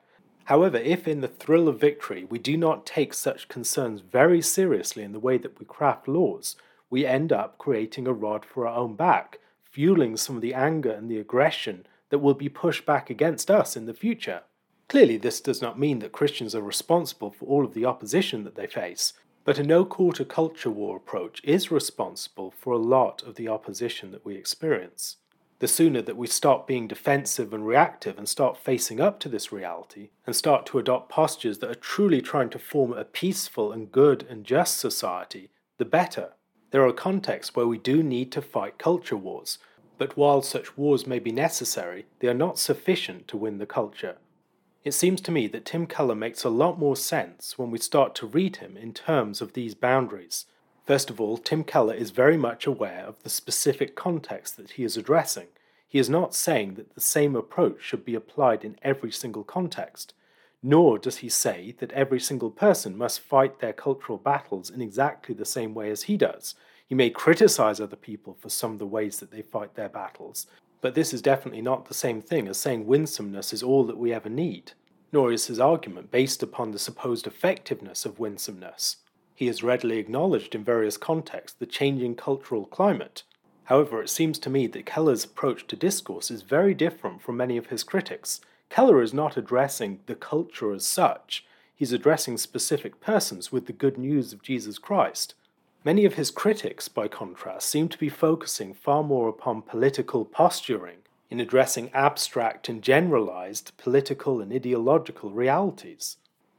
However, 0.45 0.77
if 0.77 1.07
in 1.07 1.21
the 1.21 1.27
thrill 1.27 1.67
of 1.67 1.79
victory 1.79 2.23
we 2.23 2.39
do 2.39 2.57
not 2.57 2.85
take 2.85 3.13
such 3.13 3.47
concerns 3.47 4.01
very 4.01 4.41
seriously 4.41 5.03
in 5.03 5.13
the 5.13 5.19
way 5.19 5.37
that 5.37 5.59
we 5.59 5.65
craft 5.65 6.07
laws, 6.07 6.55
we 6.89 7.05
end 7.05 7.31
up 7.31 7.57
creating 7.57 8.07
a 8.07 8.13
rod 8.13 8.45
for 8.45 8.67
our 8.67 8.75
own 8.75 8.95
back, 8.95 9.39
fueling 9.63 10.17
some 10.17 10.35
of 10.35 10.41
the 10.41 10.53
anger 10.53 10.91
and 10.91 11.09
the 11.09 11.17
aggression 11.17 11.85
that 12.13 12.19
will 12.19 12.35
be 12.35 12.47
pushed 12.47 12.85
back 12.85 13.09
against 13.09 13.49
us 13.49 13.75
in 13.75 13.87
the 13.87 13.93
future. 13.93 14.43
Clearly, 14.87 15.17
this 15.17 15.41
does 15.41 15.63
not 15.63 15.79
mean 15.79 15.97
that 15.97 16.11
Christians 16.11 16.53
are 16.53 16.61
responsible 16.61 17.31
for 17.31 17.45
all 17.45 17.65
of 17.65 17.73
the 17.73 17.85
opposition 17.85 18.43
that 18.43 18.53
they 18.53 18.67
face, 18.67 19.13
but 19.43 19.57
a 19.57 19.63
no 19.63 19.83
quarter 19.83 20.23
culture 20.23 20.69
war 20.69 20.95
approach 20.95 21.41
is 21.43 21.71
responsible 21.71 22.53
for 22.55 22.71
a 22.71 22.77
lot 22.77 23.23
of 23.23 23.33
the 23.33 23.47
opposition 23.47 24.11
that 24.11 24.23
we 24.23 24.35
experience. 24.35 25.15
The 25.57 25.67
sooner 25.67 26.03
that 26.03 26.15
we 26.15 26.27
stop 26.27 26.67
being 26.67 26.87
defensive 26.87 27.51
and 27.51 27.65
reactive 27.65 28.19
and 28.19 28.29
start 28.29 28.59
facing 28.59 29.01
up 29.01 29.19
to 29.21 29.27
this 29.27 29.51
reality, 29.51 30.11
and 30.27 30.35
start 30.35 30.67
to 30.67 30.77
adopt 30.77 31.09
postures 31.09 31.57
that 31.57 31.71
are 31.71 31.73
truly 31.73 32.21
trying 32.21 32.51
to 32.51 32.59
form 32.59 32.93
a 32.93 33.05
peaceful 33.05 33.71
and 33.71 33.91
good 33.91 34.23
and 34.29 34.45
just 34.45 34.77
society, 34.77 35.49
the 35.79 35.85
better. 35.85 36.33
There 36.69 36.85
are 36.85 36.93
contexts 36.93 37.55
where 37.55 37.65
we 37.65 37.79
do 37.79 38.03
need 38.03 38.31
to 38.33 38.41
fight 38.43 38.77
culture 38.77 39.17
wars, 39.17 39.57
but 39.97 40.17
while 40.17 40.41
such 40.41 40.77
wars 40.77 41.07
may 41.07 41.19
be 41.19 41.31
necessary, 41.31 42.05
they 42.19 42.27
are 42.27 42.33
not 42.33 42.59
sufficient 42.59 43.27
to 43.27 43.37
win 43.37 43.57
the 43.57 43.65
culture. 43.65 44.17
It 44.83 44.93
seems 44.93 45.21
to 45.21 45.31
me 45.31 45.47
that 45.47 45.65
Tim 45.65 45.87
Keller 45.87 46.15
makes 46.15 46.43
a 46.43 46.49
lot 46.49 46.77
more 46.77 46.95
sense 46.95 47.57
when 47.57 47.71
we 47.71 47.77
start 47.77 48.15
to 48.15 48.27
read 48.27 48.57
him 48.57 48.75
in 48.75 48.93
terms 48.93 49.41
of 49.41 49.53
these 49.53 49.75
boundaries. 49.75 50.45
First 50.85 51.09
of 51.09 51.21
all, 51.21 51.37
Tim 51.37 51.63
Keller 51.63 51.93
is 51.93 52.11
very 52.11 52.37
much 52.37 52.67
aware 52.67 53.05
of 53.05 53.21
the 53.23 53.29
specific 53.29 53.95
context 53.95 54.57
that 54.57 54.71
he 54.71 54.83
is 54.83 54.97
addressing. 54.97 55.47
He 55.87 55.99
is 55.99 56.09
not 56.09 56.35
saying 56.35 56.73
that 56.73 56.95
the 56.95 57.01
same 57.01 57.35
approach 57.35 57.81
should 57.81 58.03
be 58.03 58.15
applied 58.15 58.65
in 58.65 58.77
every 58.83 59.11
single 59.11 59.43
context 59.43 60.13
nor 60.65 60.97
does 60.97 61.17
he 61.17 61.27
say 61.27 61.75
that 61.79 61.91
every 61.91 62.21
single 62.21 62.49
person 62.49 62.97
must 62.97 63.19
fight 63.19 63.59
their 63.59 63.73
cultural 63.73 64.17
battles 64.17 64.69
in 64.69 64.81
exactly 64.81 65.35
the 65.35 65.45
same 65.45 65.73
way 65.73 65.91
as 65.91 66.03
he 66.03 66.15
does. 66.15 66.55
He 66.93 66.95
may 66.95 67.09
criticize 67.09 67.79
other 67.79 67.95
people 67.95 68.37
for 68.39 68.49
some 68.49 68.73
of 68.73 68.77
the 68.77 68.85
ways 68.85 69.17
that 69.17 69.31
they 69.31 69.41
fight 69.41 69.73
their 69.73 69.89
battles, 69.89 70.45
but 70.79 70.93
this 70.93 71.11
is 71.11 71.23
definitely 71.23 71.63
not 71.63 71.87
the 71.87 71.93
same 71.95 72.21
thing 72.21 72.47
as 72.47 72.59
saying 72.59 72.85
winsomeness 72.85 73.51
is 73.51 73.63
all 73.63 73.83
that 73.85 73.97
we 73.97 74.13
ever 74.13 74.29
need, 74.29 74.73
nor 75.11 75.31
is 75.31 75.47
his 75.47 75.59
argument 75.59 76.11
based 76.11 76.43
upon 76.43 76.69
the 76.69 76.77
supposed 76.77 77.25
effectiveness 77.25 78.05
of 78.05 78.19
winsomeness. 78.19 78.97
He 79.33 79.47
has 79.47 79.63
readily 79.63 79.97
acknowledged 79.97 80.53
in 80.53 80.63
various 80.63 80.95
contexts 80.97 81.57
the 81.57 81.65
changing 81.65 82.13
cultural 82.13 82.67
climate. 82.67 83.23
However, 83.63 84.03
it 84.03 84.09
seems 84.11 84.37
to 84.37 84.51
me 84.51 84.67
that 84.67 84.85
Keller's 84.85 85.25
approach 85.25 85.65
to 85.69 85.75
discourse 85.75 86.29
is 86.29 86.43
very 86.43 86.75
different 86.75 87.23
from 87.23 87.37
many 87.37 87.57
of 87.57 87.69
his 87.69 87.83
critics, 87.83 88.39
Keller 88.69 89.01
is 89.01 89.15
not 89.15 89.35
addressing 89.35 90.01
the 90.05 90.13
culture 90.13 90.71
as 90.71 90.85
such, 90.85 91.43
he's 91.73 91.91
addressing 91.91 92.37
specific 92.37 93.01
persons 93.01 93.51
with 93.51 93.65
the 93.65 93.73
good 93.73 93.97
news 93.97 94.31
of 94.31 94.43
Jesus 94.43 94.77
Christ. 94.77 95.33
Many 95.85 96.05
of 96.05 96.13
his 96.13 96.31
critics, 96.31 96.87
by 96.87 97.09
contrast, 97.09 97.67
seem 97.67 97.89
to 97.89 97.97
be 97.97 98.07
focusing 98.07 98.73
far 98.73 99.03
more 99.03 99.27
upon 99.27 99.63
political 99.63 100.23
posturing 100.23 100.99
in 101.29 101.41
addressing 101.41 101.89
abstract 101.93 102.69
and 102.69 102.81
generalized 102.81 103.75
political 103.75 104.39
and 104.39 104.53
ideological 104.53 105.31
realities. 105.31 106.17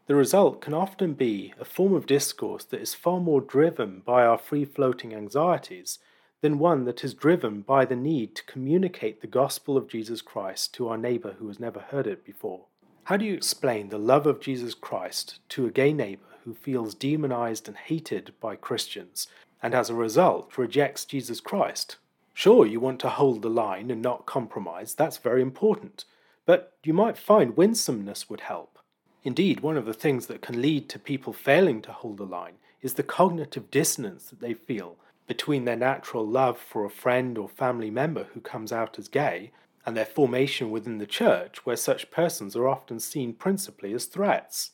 The 0.09 0.15
result 0.15 0.61
can 0.61 0.75
often 0.75 1.15
be 1.15 1.55
a 1.59 1.65
form 1.65 1.95
of 1.95 2.05
discourse 2.05 2.65
that 2.65 2.83
is 2.83 2.93
far 2.93 3.19
more 3.19 3.41
driven 3.41 4.03
by 4.05 4.27
our 4.27 4.37
free 4.37 4.67
floating 4.67 5.15
anxieties 5.15 5.99
than 6.43 6.59
one 6.59 6.85
that 6.85 7.03
is 7.03 7.15
driven 7.15 7.63
by 7.63 7.87
the 7.87 7.97
need 7.97 8.35
to 8.35 8.45
communicate 8.45 9.23
the 9.23 9.27
gospel 9.27 9.79
of 9.79 9.89
Jesus 9.89 10.21
Christ 10.21 10.75
to 10.75 10.89
our 10.89 10.99
neighbor 10.99 11.37
who 11.39 11.49
has 11.49 11.59
never 11.59 11.81
heard 11.81 12.07
it 12.07 12.27
before. 12.27 12.67
How 13.05 13.17
do 13.17 13.25
you 13.25 13.33
explain 13.33 13.89
the 13.89 13.99
love 13.99 14.27
of 14.27 14.41
Jesus 14.41 14.75
Christ 14.75 15.39
to 15.51 15.65
a 15.65 15.71
gay 15.71 15.95
neighbor 15.95 16.34
who 16.45 16.55
feels 16.55 16.95
demonized 16.95 17.69
and 17.69 17.77
hated 17.77 18.33
by 18.41 18.57
Christians 18.57 19.29
and 19.63 19.75
as 19.75 19.89
a 19.89 19.95
result 19.95 20.59
rejects 20.59 21.05
Jesus 21.05 21.41
Christ? 21.41 21.97
Sure, 22.35 22.67
you 22.67 22.81
want 22.81 23.01
to 23.01 23.09
hold 23.09 23.43
the 23.43 23.49
line 23.49 23.91
and 23.91 24.03
not 24.03 24.27
compromise, 24.27 24.95
that's 24.95 25.17
very 25.17 25.41
important, 25.41 26.05
but 26.45 26.77
you 26.85 26.93
might 26.93 27.17
find 27.17 27.57
winsomeness 27.57 28.29
would 28.29 28.43
help. 28.43 28.79
Indeed, 29.23 29.61
one 29.61 29.79
of 29.79 29.87
the 29.87 29.95
things 29.95 30.27
that 30.27 30.43
can 30.43 30.61
lead 30.61 30.91
to 30.91 30.99
people 30.99 31.33
failing 31.33 31.81
to 31.83 31.93
hold 31.93 32.19
the 32.19 32.27
line 32.27 32.57
is 32.83 32.95
the 32.95 33.03
cognitive 33.03 33.71
dissonance 33.71 34.29
that 34.29 34.41
they 34.41 34.53
feel 34.53 34.99
between 35.27 35.65
their 35.65 35.77
natural 35.77 36.27
love 36.27 36.59
for 36.59 36.85
a 36.85 36.91
friend 36.91 37.39
or 37.39 37.49
family 37.49 37.91
member 37.91 38.27
who 38.35 38.41
comes 38.41 38.71
out 38.71 38.99
as 38.99 39.09
gay 39.09 39.51
and 39.87 39.97
their 39.97 40.05
formation 40.05 40.71
within 40.71 40.99
the 40.99 41.07
church, 41.07 41.65
where 41.65 41.77
such 41.77 42.11
persons 42.11 42.55
are 42.55 42.69
often 42.69 43.01
seen 43.01 43.33
principally 43.33 43.95
as 43.95 44.05
threats. 44.05 44.73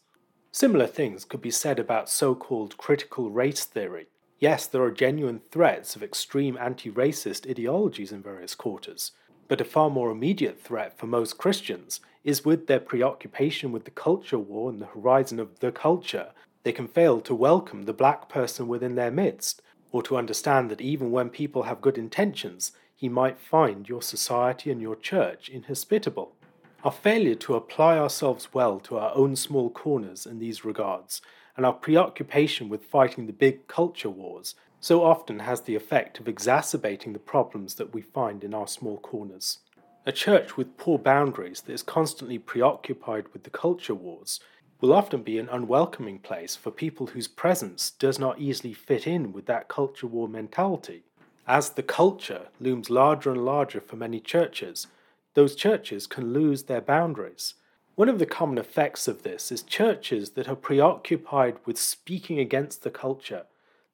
Similar 0.52 0.88
things 0.88 1.24
could 1.24 1.40
be 1.40 1.52
said 1.52 1.78
about 1.78 2.10
so 2.10 2.34
called 2.34 2.76
critical 2.76 3.30
race 3.30 3.64
theory. 3.64 4.08
Yes, 4.40 4.66
there 4.66 4.82
are 4.82 4.90
genuine 4.90 5.42
threats 5.52 5.94
of 5.94 6.02
extreme 6.02 6.58
anti 6.60 6.90
racist 6.90 7.48
ideologies 7.48 8.10
in 8.10 8.20
various 8.20 8.56
quarters, 8.56 9.12
but 9.46 9.60
a 9.60 9.64
far 9.64 9.90
more 9.90 10.10
immediate 10.10 10.60
threat 10.60 10.98
for 10.98 11.06
most 11.06 11.38
Christians 11.38 12.00
is 12.24 12.44
with 12.44 12.66
their 12.66 12.80
preoccupation 12.80 13.70
with 13.70 13.84
the 13.84 13.92
culture 13.92 14.38
war 14.40 14.70
and 14.70 14.82
the 14.82 14.86
horizon 14.86 15.38
of 15.38 15.60
the 15.60 15.70
culture. 15.70 16.32
They 16.64 16.72
can 16.72 16.88
fail 16.88 17.20
to 17.20 17.34
welcome 17.34 17.84
the 17.84 17.92
black 17.92 18.28
person 18.28 18.66
within 18.66 18.96
their 18.96 19.12
midst, 19.12 19.62
or 19.92 20.02
to 20.02 20.16
understand 20.16 20.68
that 20.70 20.80
even 20.80 21.12
when 21.12 21.30
people 21.30 21.62
have 21.62 21.80
good 21.80 21.96
intentions, 21.96 22.72
he 22.96 23.08
might 23.08 23.38
find 23.38 23.88
your 23.88 24.02
society 24.02 24.70
and 24.70 24.80
your 24.80 24.96
church 24.96 25.48
inhospitable. 25.48 26.34
Our 26.82 26.92
failure 26.92 27.34
to 27.34 27.56
apply 27.56 27.98
ourselves 27.98 28.54
well 28.54 28.80
to 28.80 28.96
our 28.96 29.14
own 29.14 29.36
small 29.36 29.68
corners 29.68 30.24
in 30.24 30.38
these 30.38 30.64
regards, 30.64 31.20
and 31.54 31.66
our 31.66 31.74
preoccupation 31.74 32.70
with 32.70 32.86
fighting 32.86 33.26
the 33.26 33.34
big 33.34 33.66
culture 33.66 34.08
wars, 34.08 34.54
so 34.80 35.04
often 35.04 35.40
has 35.40 35.60
the 35.60 35.74
effect 35.74 36.20
of 36.20 36.26
exacerbating 36.26 37.12
the 37.12 37.18
problems 37.18 37.74
that 37.74 37.92
we 37.92 38.00
find 38.00 38.42
in 38.42 38.54
our 38.54 38.66
small 38.66 38.96
corners. 38.96 39.58
A 40.06 40.12
church 40.12 40.56
with 40.56 40.78
poor 40.78 40.98
boundaries 40.98 41.60
that 41.60 41.72
is 41.74 41.82
constantly 41.82 42.38
preoccupied 42.38 43.28
with 43.34 43.42
the 43.42 43.50
culture 43.50 43.94
wars 43.94 44.40
will 44.80 44.94
often 44.94 45.22
be 45.22 45.38
an 45.38 45.50
unwelcoming 45.50 46.18
place 46.18 46.56
for 46.56 46.70
people 46.70 47.08
whose 47.08 47.28
presence 47.28 47.90
does 47.90 48.18
not 48.18 48.40
easily 48.40 48.72
fit 48.72 49.06
in 49.06 49.34
with 49.34 49.44
that 49.44 49.68
culture 49.68 50.06
war 50.06 50.26
mentality. 50.26 51.02
As 51.46 51.68
the 51.68 51.82
culture 51.82 52.48
looms 52.58 52.88
larger 52.88 53.30
and 53.30 53.44
larger 53.44 53.82
for 53.82 53.96
many 53.96 54.18
churches, 54.18 54.86
those 55.34 55.54
churches 55.54 56.06
can 56.06 56.32
lose 56.32 56.64
their 56.64 56.80
boundaries. 56.80 57.54
One 57.94 58.08
of 58.08 58.18
the 58.18 58.26
common 58.26 58.58
effects 58.58 59.06
of 59.08 59.22
this 59.22 59.52
is 59.52 59.62
churches 59.62 60.30
that 60.30 60.48
are 60.48 60.56
preoccupied 60.56 61.56
with 61.66 61.78
speaking 61.78 62.38
against 62.38 62.82
the 62.82 62.90
culture. 62.90 63.44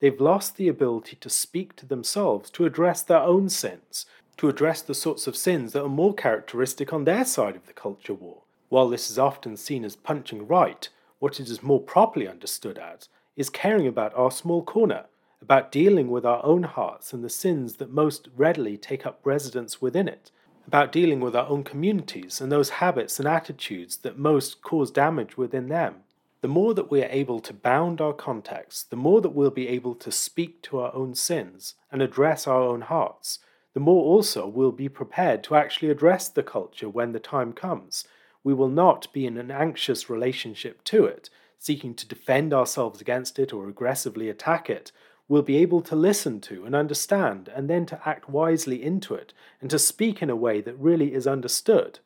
They've 0.00 0.20
lost 0.20 0.56
the 0.56 0.68
ability 0.68 1.16
to 1.16 1.30
speak 1.30 1.74
to 1.76 1.86
themselves, 1.86 2.50
to 2.50 2.66
address 2.66 3.02
their 3.02 3.20
own 3.20 3.48
sins, 3.48 4.06
to 4.36 4.48
address 4.48 4.82
the 4.82 4.94
sorts 4.94 5.26
of 5.26 5.36
sins 5.36 5.72
that 5.72 5.82
are 5.82 5.88
more 5.88 6.14
characteristic 6.14 6.92
on 6.92 7.04
their 7.04 7.24
side 7.24 7.56
of 7.56 7.66
the 7.66 7.72
culture 7.72 8.14
war. 8.14 8.42
While 8.68 8.88
this 8.88 9.10
is 9.10 9.18
often 9.18 9.56
seen 9.56 9.84
as 9.84 9.96
punching 9.96 10.46
right, 10.46 10.88
what 11.18 11.40
it 11.40 11.48
is 11.48 11.62
more 11.62 11.80
properly 11.80 12.28
understood 12.28 12.78
as 12.78 13.08
is 13.36 13.50
caring 13.50 13.86
about 13.86 14.14
our 14.14 14.30
small 14.30 14.62
corner, 14.62 15.04
about 15.40 15.72
dealing 15.72 16.10
with 16.10 16.24
our 16.24 16.44
own 16.44 16.64
hearts 16.64 17.12
and 17.12 17.22
the 17.24 17.30
sins 17.30 17.76
that 17.76 17.92
most 17.92 18.28
readily 18.36 18.76
take 18.76 19.06
up 19.06 19.20
residence 19.24 19.80
within 19.80 20.08
it, 20.08 20.30
about 20.66 20.92
dealing 20.92 21.20
with 21.20 21.36
our 21.36 21.46
own 21.48 21.62
communities 21.62 22.40
and 22.40 22.50
those 22.50 22.70
habits 22.70 23.18
and 23.18 23.28
attitudes 23.28 23.98
that 23.98 24.18
most 24.18 24.62
cause 24.62 24.90
damage 24.90 25.36
within 25.36 25.68
them. 25.68 25.96
The 26.40 26.48
more 26.48 26.74
that 26.74 26.90
we 26.90 27.02
are 27.02 27.08
able 27.10 27.40
to 27.40 27.52
bound 27.52 28.00
our 28.00 28.12
context, 28.12 28.90
the 28.90 28.96
more 28.96 29.20
that 29.20 29.30
we'll 29.30 29.50
be 29.50 29.68
able 29.68 29.94
to 29.96 30.12
speak 30.12 30.62
to 30.62 30.78
our 30.78 30.94
own 30.94 31.14
sins 31.14 31.74
and 31.90 32.02
address 32.02 32.46
our 32.46 32.62
own 32.62 32.82
hearts, 32.82 33.38
the 33.74 33.80
more 33.80 34.04
also 34.04 34.46
we'll 34.46 34.72
be 34.72 34.88
prepared 34.88 35.42
to 35.44 35.54
actually 35.54 35.90
address 35.90 36.28
the 36.28 36.42
culture 36.42 36.88
when 36.88 37.12
the 37.12 37.20
time 37.20 37.52
comes. 37.52 38.06
We 38.42 38.54
will 38.54 38.68
not 38.68 39.12
be 39.12 39.26
in 39.26 39.36
an 39.36 39.50
anxious 39.50 40.08
relationship 40.08 40.82
to 40.84 41.04
it, 41.04 41.30
seeking 41.58 41.94
to 41.94 42.06
defend 42.06 42.54
ourselves 42.54 43.00
against 43.00 43.38
it 43.38 43.52
or 43.52 43.68
aggressively 43.68 44.28
attack 44.28 44.70
it, 44.70 44.92
will 45.28 45.42
be 45.42 45.56
able 45.56 45.80
to 45.82 45.96
listen 45.96 46.40
to 46.40 46.64
and 46.64 46.74
understand 46.74 47.48
and 47.54 47.68
then 47.68 47.84
to 47.86 48.00
act 48.08 48.28
wisely 48.28 48.82
into 48.82 49.14
it 49.14 49.32
and 49.60 49.70
to 49.70 49.78
speak 49.78 50.22
in 50.22 50.30
a 50.30 50.36
way 50.36 50.60
that 50.60 50.78
really 50.78 51.12
is 51.12 51.26
understood. 51.26 51.98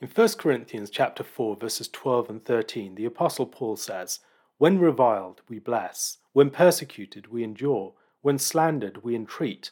In 0.00 0.08
1 0.08 0.28
Corinthians 0.38 0.90
chapter 0.90 1.22
4 1.24 1.56
verses 1.56 1.88
12 1.88 2.28
and 2.28 2.44
13 2.44 2.94
the 2.96 3.06
apostle 3.06 3.46
Paul 3.46 3.76
says, 3.76 4.20
"When 4.58 4.78
reviled 4.78 5.40
we 5.48 5.58
bless, 5.58 6.18
when 6.32 6.50
persecuted 6.50 7.28
we 7.28 7.42
endure, 7.42 7.94
when 8.20 8.38
slandered 8.38 9.02
we 9.02 9.14
entreat." 9.14 9.70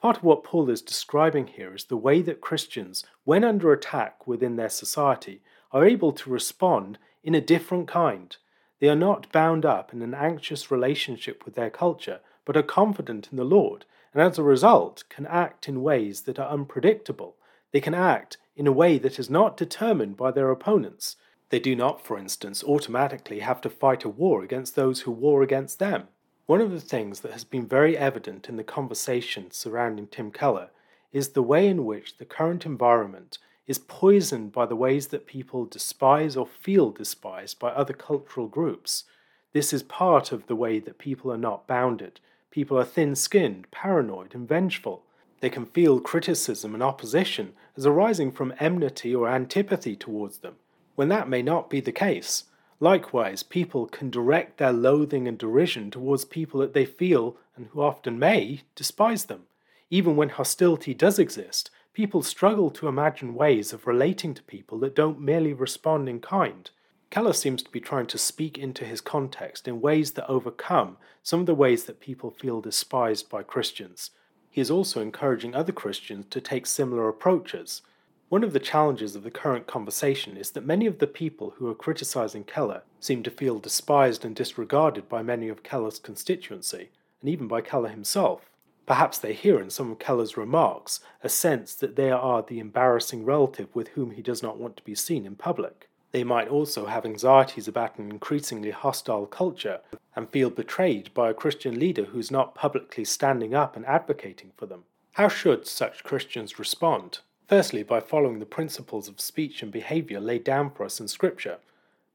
Part 0.00 0.18
of 0.18 0.22
what 0.22 0.44
Paul 0.44 0.70
is 0.70 0.82
describing 0.82 1.48
here 1.48 1.74
is 1.74 1.86
the 1.86 1.96
way 1.96 2.22
that 2.22 2.40
Christians, 2.40 3.04
when 3.24 3.42
under 3.42 3.72
attack 3.72 4.26
within 4.26 4.54
their 4.54 4.68
society, 4.68 5.42
are 5.72 5.84
able 5.84 6.12
to 6.12 6.30
respond 6.30 6.98
in 7.24 7.34
a 7.34 7.40
different 7.40 7.88
kind. 7.88 8.36
They 8.78 8.88
are 8.88 8.94
not 8.94 9.32
bound 9.32 9.64
up 9.64 9.92
in 9.92 10.02
an 10.02 10.14
anxious 10.14 10.70
relationship 10.70 11.44
with 11.44 11.54
their 11.54 11.70
culture, 11.70 12.20
but 12.46 12.56
are 12.56 12.62
confident 12.62 13.28
in 13.30 13.36
the 13.36 13.44
Lord, 13.44 13.84
and 14.14 14.22
as 14.22 14.38
a 14.38 14.42
result 14.42 15.04
can 15.10 15.26
act 15.26 15.68
in 15.68 15.82
ways 15.82 16.22
that 16.22 16.38
are 16.38 16.48
unpredictable. 16.48 17.36
They 17.72 17.80
can 17.80 17.92
act 17.92 18.38
in 18.56 18.66
a 18.66 18.72
way 18.72 18.96
that 18.96 19.18
is 19.18 19.28
not 19.28 19.58
determined 19.58 20.16
by 20.16 20.30
their 20.30 20.50
opponents. 20.50 21.16
They 21.50 21.58
do 21.58 21.76
not, 21.76 22.02
for 22.02 22.18
instance, 22.18 22.64
automatically 22.64 23.40
have 23.40 23.60
to 23.60 23.68
fight 23.68 24.04
a 24.04 24.08
war 24.08 24.42
against 24.42 24.74
those 24.74 25.02
who 25.02 25.10
war 25.10 25.42
against 25.42 25.78
them. 25.78 26.08
One 26.46 26.60
of 26.60 26.70
the 26.70 26.80
things 26.80 27.20
that 27.20 27.32
has 27.32 27.44
been 27.44 27.66
very 27.66 27.98
evident 27.98 28.48
in 28.48 28.56
the 28.56 28.64
conversation 28.64 29.50
surrounding 29.50 30.06
Tim 30.06 30.30
Keller 30.30 30.70
is 31.12 31.30
the 31.30 31.42
way 31.42 31.66
in 31.68 31.84
which 31.84 32.18
the 32.18 32.24
current 32.24 32.64
environment 32.64 33.38
is 33.66 33.78
poisoned 33.78 34.52
by 34.52 34.64
the 34.64 34.76
ways 34.76 35.08
that 35.08 35.26
people 35.26 35.64
despise 35.64 36.36
or 36.36 36.46
feel 36.46 36.90
despised 36.90 37.58
by 37.58 37.70
other 37.70 37.92
cultural 37.92 38.46
groups. 38.46 39.04
This 39.52 39.72
is 39.72 39.82
part 39.82 40.32
of 40.32 40.46
the 40.46 40.56
way 40.56 40.78
that 40.78 40.98
people 40.98 41.32
are 41.32 41.38
not 41.38 41.66
bounded. 41.66 42.20
People 42.56 42.78
are 42.78 42.86
thin 42.86 43.14
skinned, 43.14 43.70
paranoid, 43.70 44.34
and 44.34 44.48
vengeful. 44.48 45.04
They 45.40 45.50
can 45.50 45.66
feel 45.66 46.00
criticism 46.00 46.72
and 46.72 46.82
opposition 46.82 47.52
as 47.76 47.84
arising 47.84 48.32
from 48.32 48.54
enmity 48.58 49.14
or 49.14 49.28
antipathy 49.28 49.94
towards 49.94 50.38
them, 50.38 50.54
when 50.94 51.10
that 51.10 51.28
may 51.28 51.42
not 51.42 51.68
be 51.68 51.80
the 51.80 51.92
case. 51.92 52.44
Likewise, 52.80 53.42
people 53.42 53.84
can 53.84 54.08
direct 54.08 54.56
their 54.56 54.72
loathing 54.72 55.28
and 55.28 55.36
derision 55.36 55.90
towards 55.90 56.24
people 56.24 56.58
that 56.60 56.72
they 56.72 56.86
feel, 56.86 57.36
and 57.56 57.66
who 57.66 57.82
often 57.82 58.18
may, 58.18 58.62
despise 58.74 59.26
them. 59.26 59.42
Even 59.90 60.16
when 60.16 60.30
hostility 60.30 60.94
does 60.94 61.18
exist, 61.18 61.70
people 61.92 62.22
struggle 62.22 62.70
to 62.70 62.88
imagine 62.88 63.34
ways 63.34 63.74
of 63.74 63.86
relating 63.86 64.32
to 64.32 64.42
people 64.44 64.78
that 64.78 64.96
don't 64.96 65.20
merely 65.20 65.52
respond 65.52 66.08
in 66.08 66.20
kind. 66.20 66.70
Keller 67.10 67.32
seems 67.32 67.62
to 67.62 67.70
be 67.70 67.80
trying 67.80 68.06
to 68.08 68.18
speak 68.18 68.58
into 68.58 68.84
his 68.84 69.00
context 69.00 69.68
in 69.68 69.80
ways 69.80 70.12
that 70.12 70.28
overcome 70.28 70.96
some 71.22 71.40
of 71.40 71.46
the 71.46 71.54
ways 71.54 71.84
that 71.84 72.00
people 72.00 72.30
feel 72.30 72.60
despised 72.60 73.28
by 73.28 73.42
Christians. 73.42 74.10
He 74.50 74.60
is 74.60 74.70
also 74.70 75.00
encouraging 75.00 75.54
other 75.54 75.72
Christians 75.72 76.26
to 76.30 76.40
take 76.40 76.66
similar 76.66 77.08
approaches. 77.08 77.82
One 78.28 78.42
of 78.42 78.52
the 78.52 78.58
challenges 78.58 79.14
of 79.14 79.22
the 79.22 79.30
current 79.30 79.66
conversation 79.66 80.36
is 80.36 80.50
that 80.52 80.66
many 80.66 80.86
of 80.86 80.98
the 80.98 81.06
people 81.06 81.54
who 81.56 81.68
are 81.68 81.74
criticizing 81.74 82.42
Keller 82.42 82.82
seem 82.98 83.22
to 83.22 83.30
feel 83.30 83.60
despised 83.60 84.24
and 84.24 84.34
disregarded 84.34 85.08
by 85.08 85.22
many 85.22 85.48
of 85.48 85.62
Keller's 85.62 85.98
constituency, 85.98 86.90
and 87.20 87.30
even 87.30 87.46
by 87.46 87.60
Keller 87.60 87.88
himself. 87.88 88.50
Perhaps 88.84 89.18
they 89.18 89.32
hear 89.32 89.60
in 89.60 89.70
some 89.70 89.92
of 89.92 89.98
Keller's 89.98 90.36
remarks 90.36 91.00
a 91.22 91.28
sense 91.28 91.74
that 91.74 91.96
they 91.96 92.10
are 92.10 92.42
the 92.42 92.58
embarrassing 92.58 93.24
relative 93.24 93.68
with 93.74 93.88
whom 93.88 94.12
he 94.12 94.22
does 94.22 94.42
not 94.42 94.58
want 94.58 94.76
to 94.76 94.84
be 94.84 94.94
seen 94.94 95.24
in 95.24 95.36
public. 95.36 95.88
They 96.12 96.24
might 96.24 96.48
also 96.48 96.86
have 96.86 97.04
anxieties 97.04 97.68
about 97.68 97.98
an 97.98 98.10
increasingly 98.10 98.70
hostile 98.70 99.26
culture 99.26 99.80
and 100.14 100.28
feel 100.28 100.50
betrayed 100.50 101.12
by 101.12 101.30
a 101.30 101.34
Christian 101.34 101.78
leader 101.78 102.04
who's 102.04 102.30
not 102.30 102.54
publicly 102.54 103.04
standing 103.04 103.54
up 103.54 103.76
and 103.76 103.84
advocating 103.86 104.52
for 104.56 104.66
them. 104.66 104.84
How 105.12 105.28
should 105.28 105.66
such 105.66 106.04
Christians 106.04 106.58
respond? 106.58 107.20
Firstly, 107.48 107.82
by 107.82 108.00
following 108.00 108.38
the 108.38 108.46
principles 108.46 109.08
of 109.08 109.20
speech 109.20 109.62
and 109.62 109.70
behavior 109.70 110.20
laid 110.20 110.42
down 110.42 110.70
for 110.70 110.84
us 110.84 111.00
in 111.00 111.08
Scripture. 111.08 111.58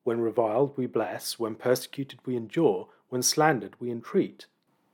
When 0.03 0.19
reviled, 0.19 0.77
we 0.77 0.87
bless, 0.87 1.39
when 1.39 1.55
persecuted, 1.55 2.19
we 2.25 2.35
endure, 2.35 2.89
when 3.09 3.21
slandered, 3.21 3.75
we 3.79 3.91
entreat. 3.91 4.45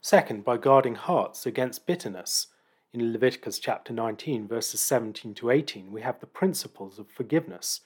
Second, 0.01 0.43
by 0.45 0.57
guarding 0.57 0.95
hearts 0.95 1.45
against 1.45 1.86
bitterness. 1.86 2.47
In 2.93 3.12
Leviticus 3.12 3.60
chapter 3.60 3.93
19, 3.93 4.47
verses 4.47 4.79
17 4.81 5.33
to 5.36 5.49
18, 5.49 5.91
we 5.91 6.01
have 6.01 6.19
the 6.19 6.27
principles 6.27 6.99
of 6.99 7.10
forgiveness. 7.10 7.81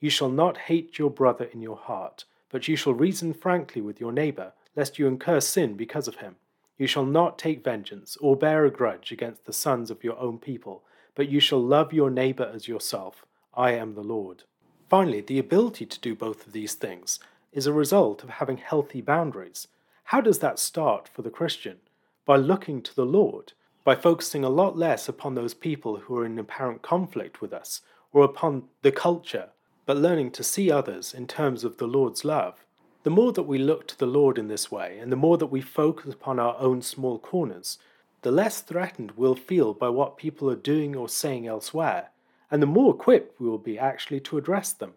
You 0.00 0.10
shall 0.10 0.28
not 0.28 0.58
hate 0.58 0.98
your 0.98 1.10
brother 1.10 1.44
in 1.44 1.62
your 1.62 1.76
heart, 1.76 2.24
but 2.50 2.68
you 2.68 2.76
shall 2.76 2.94
reason 2.94 3.32
frankly 3.32 3.80
with 3.80 4.00
your 4.00 4.12
neighbor, 4.12 4.52
lest 4.74 4.98
you 4.98 5.06
incur 5.06 5.40
sin 5.40 5.74
because 5.74 6.06
of 6.06 6.16
him. 6.16 6.36
You 6.78 6.86
shall 6.86 7.06
not 7.06 7.38
take 7.38 7.64
vengeance, 7.64 8.16
or 8.20 8.36
bear 8.36 8.64
a 8.66 8.70
grudge 8.70 9.10
against 9.10 9.46
the 9.46 9.52
sons 9.52 9.90
of 9.90 10.04
your 10.04 10.18
own 10.18 10.38
people, 10.38 10.82
but 11.14 11.28
you 11.30 11.40
shall 11.40 11.62
love 11.62 11.92
your 11.92 12.10
neighbor 12.10 12.50
as 12.54 12.68
yourself. 12.68 13.24
I 13.54 13.72
am 13.72 13.94
the 13.94 14.02
Lord. 14.02 14.44
Finally, 14.88 15.22
the 15.22 15.38
ability 15.38 15.86
to 15.86 16.00
do 16.00 16.14
both 16.14 16.46
of 16.46 16.52
these 16.52 16.74
things 16.74 17.18
is 17.52 17.66
a 17.66 17.72
result 17.72 18.22
of 18.22 18.28
having 18.28 18.58
healthy 18.58 19.00
boundaries. 19.00 19.68
How 20.04 20.20
does 20.20 20.40
that 20.40 20.58
start 20.58 21.08
for 21.08 21.22
the 21.22 21.30
Christian? 21.30 21.78
By 22.26 22.36
looking 22.36 22.82
to 22.82 22.94
the 22.94 23.06
Lord, 23.06 23.54
by 23.82 23.94
focusing 23.94 24.44
a 24.44 24.50
lot 24.50 24.76
less 24.76 25.08
upon 25.08 25.34
those 25.34 25.54
people 25.54 25.96
who 25.96 26.18
are 26.18 26.26
in 26.26 26.38
apparent 26.38 26.82
conflict 26.82 27.40
with 27.40 27.52
us, 27.52 27.80
or 28.12 28.24
upon 28.24 28.64
the 28.82 28.92
culture, 28.92 29.48
but 29.86 29.96
learning 29.96 30.32
to 30.32 30.44
see 30.44 30.70
others 30.70 31.14
in 31.14 31.26
terms 31.26 31.64
of 31.64 31.78
the 31.78 31.86
Lord's 31.86 32.24
love. 32.24 32.66
The 33.04 33.10
more 33.10 33.32
that 33.32 33.44
we 33.44 33.56
look 33.56 33.86
to 33.88 33.98
the 33.98 34.06
Lord 34.06 34.36
in 34.36 34.48
this 34.48 34.70
way, 34.70 34.98
and 34.98 35.12
the 35.12 35.16
more 35.16 35.38
that 35.38 35.46
we 35.46 35.60
focus 35.60 36.12
upon 36.12 36.40
our 36.40 36.56
own 36.58 36.82
small 36.82 37.18
corners, 37.18 37.78
the 38.22 38.32
less 38.32 38.60
threatened 38.60 39.12
we'll 39.12 39.36
feel 39.36 39.72
by 39.72 39.88
what 39.88 40.16
people 40.16 40.50
are 40.50 40.56
doing 40.56 40.96
or 40.96 41.08
saying 41.08 41.46
elsewhere, 41.46 42.10
and 42.50 42.60
the 42.60 42.66
more 42.66 42.92
equipped 42.92 43.40
we 43.40 43.48
will 43.48 43.58
be 43.58 43.78
actually 43.78 44.18
to 44.20 44.36
address 44.36 44.72
them. 44.72 44.94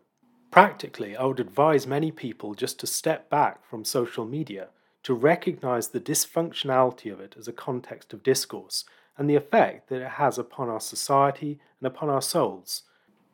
Practically, 0.49 1.15
I 1.15 1.25
would 1.25 1.39
advise 1.39 1.85
many 1.85 2.11
people 2.11 2.55
just 2.55 2.79
to 2.79 2.87
step 2.87 3.29
back 3.29 3.63
from 3.63 3.85
social 3.85 4.25
media 4.25 4.69
to 5.03 5.13
recognize 5.13 5.89
the 5.89 5.99
dysfunctionality 5.99 7.11
of 7.11 7.19
it 7.19 7.35
as 7.37 7.47
a 7.47 7.53
context 7.53 8.13
of 8.13 8.23
discourse 8.23 8.85
and 9.17 9.29
the 9.29 9.35
effect 9.35 9.89
that 9.89 10.01
it 10.01 10.11
has 10.11 10.39
upon 10.39 10.69
our 10.69 10.79
society 10.79 11.59
and 11.79 11.87
upon 11.87 12.09
our 12.09 12.21
souls. 12.21 12.83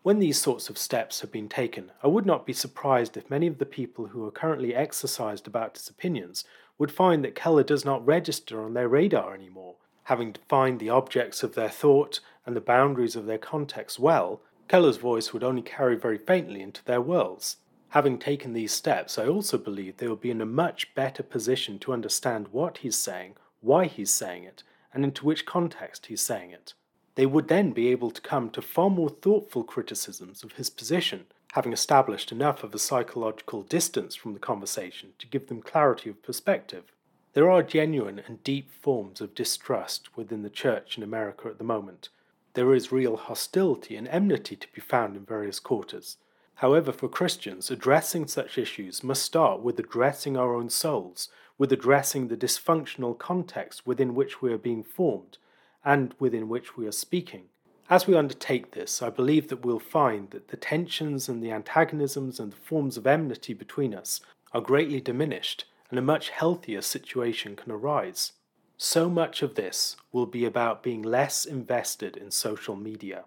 When 0.06 0.20
these 0.20 0.40
sorts 0.40 0.70
of 0.70 0.78
steps 0.78 1.22
have 1.22 1.32
been 1.32 1.50
taken, 1.50 1.92
I 2.04 2.08
would 2.10 2.28
not 2.28 2.46
be 2.46 2.54
surprised 2.54 3.18
if 3.18 3.28
many 3.28 3.48
of 3.48 3.58
the 3.58 3.66
people 3.66 4.06
who 4.06 4.24
are 4.28 4.30
currently 4.30 4.76
exercised 4.76 5.48
about 5.48 5.76
his 5.76 5.90
opinions 5.90 6.44
would 6.78 6.92
find 6.92 7.26
that 7.26 7.34
Keller 7.34 7.64
does 7.64 7.84
not 7.84 8.06
register 8.06 8.64
on 8.64 8.76
their 8.76 8.88
radar 8.88 9.34
anymore. 9.34 9.78
Having 10.04 10.34
defined 10.34 10.80
the 10.80 10.92
objects 10.92 11.42
of 11.42 11.56
their 11.56 11.70
thought 11.70 12.20
and 12.46 12.56
the 12.56 12.62
boundaries 12.62 13.16
of 13.16 13.26
their 13.26 13.40
context 13.40 13.98
well, 13.98 14.42
Keller's 14.68 14.98
voice 14.98 15.34
would 15.34 15.44
only 15.44 15.64
carry 15.64 15.96
very 15.96 16.20
faintly 16.20 16.62
into 16.62 16.86
their 16.86 17.02
worlds. 17.02 17.58
Having 17.90 18.20
taken 18.20 18.54
these 18.54 18.74
steps, 18.74 19.18
I 19.18 19.26
also 19.26 19.58
believe 19.58 19.98
they 19.98 20.08
will 20.08 20.16
be 20.16 20.30
in 20.30 20.40
a 20.40 20.46
much 20.46 20.94
better 20.94 21.24
position 21.24 21.80
to 21.80 21.94
understand 21.94 22.50
what 22.50 22.78
he's 22.78 22.96
saying, 22.96 23.38
why 23.60 23.86
he's 23.86 24.14
saying 24.14 24.44
it, 24.44 24.62
and 24.94 25.04
into 25.04 25.26
which 25.26 25.48
context 25.48 26.06
he's 26.06 26.22
saying 26.22 26.52
it. 26.52 26.76
They 27.16 27.26
would 27.26 27.48
then 27.48 27.72
be 27.72 27.88
able 27.88 28.12
to 28.12 28.22
come 28.22 28.50
to 28.52 28.62
far 28.62 28.90
more 28.90 29.10
thoughtful 29.10 29.64
criticisms 29.64 30.44
of 30.44 30.54
his 30.54 30.70
position, 30.70 31.26
having 31.54 31.72
established 31.72 32.32
enough 32.32 32.64
of 32.64 32.76
a 32.76 32.80
psychological 32.80 33.64
distance 33.64 34.16
from 34.16 34.34
the 34.34 34.40
conversation 34.40 35.14
to 35.20 35.28
give 35.28 35.48
them 35.48 35.62
clarity 35.62 36.10
of 36.10 36.22
perspective. 36.22 36.92
There 37.34 37.50
are 37.50 37.64
genuine 37.64 38.22
and 38.28 38.44
deep 38.44 38.72
forms 38.72 39.22
of 39.22 39.34
distrust 39.34 40.18
within 40.18 40.44
the 40.44 40.50
church 40.50 40.98
in 40.98 41.04
America 41.04 41.48
at 41.48 41.58
the 41.58 41.64
moment. 41.64 42.10
There 42.54 42.74
is 42.74 42.92
real 42.92 43.16
hostility 43.16 43.96
and 43.96 44.08
enmity 44.10 44.58
to 44.58 44.68
be 44.74 44.82
found 44.82 45.16
in 45.16 45.26
various 45.26 45.60
quarters. 45.60 46.18
However, 46.56 46.92
for 46.92 47.10
Christians, 47.10 47.70
addressing 47.70 48.28
such 48.28 48.58
issues 48.58 49.04
must 49.04 49.24
start 49.24 49.62
with 49.62 49.80
addressing 49.80 50.38
our 50.38 50.56
own 50.56 50.70
souls, 50.70 51.30
with 51.58 51.72
addressing 51.72 52.28
the 52.28 52.38
dysfunctional 52.38 53.18
context 53.18 53.86
within 53.86 54.16
which 54.16 54.42
we 54.42 54.54
are 54.54 54.58
being 54.58 54.84
formed, 54.84 55.38
and 55.86 56.16
within 56.20 56.50
which 56.50 56.76
we 56.76 56.88
are 56.88 56.92
speaking. 56.92 57.44
As 57.88 58.08
we 58.08 58.16
undertake 58.16 58.72
this, 58.72 59.04
I 59.04 59.12
believe 59.12 59.48
that 59.50 59.64
we'll 59.64 59.80
find 59.80 60.32
that 60.32 60.48
the 60.48 60.58
tensions 60.58 61.30
and 61.30 61.44
the 61.44 61.52
antagonisms 61.52 62.40
and 62.40 62.52
the 62.52 62.58
forms 62.58 62.98
of 62.98 63.06
enmity 63.06 63.54
between 63.54 63.94
us 63.94 64.22
are 64.54 64.62
greatly 64.62 65.00
diminished, 65.00 65.66
and 65.92 66.00
a 66.00 66.02
much 66.02 66.30
healthier 66.30 66.82
situation 66.82 67.56
can 67.56 67.72
arise. 67.72 68.32
So 68.78 69.08
much 69.08 69.44
of 69.44 69.54
this 69.54 69.96
will 70.12 70.26
be 70.26 70.46
about 70.46 70.82
being 70.82 71.04
less 71.04 71.46
invested 71.46 72.18
in 72.18 72.32
social 72.32 72.76
media. 72.76 73.26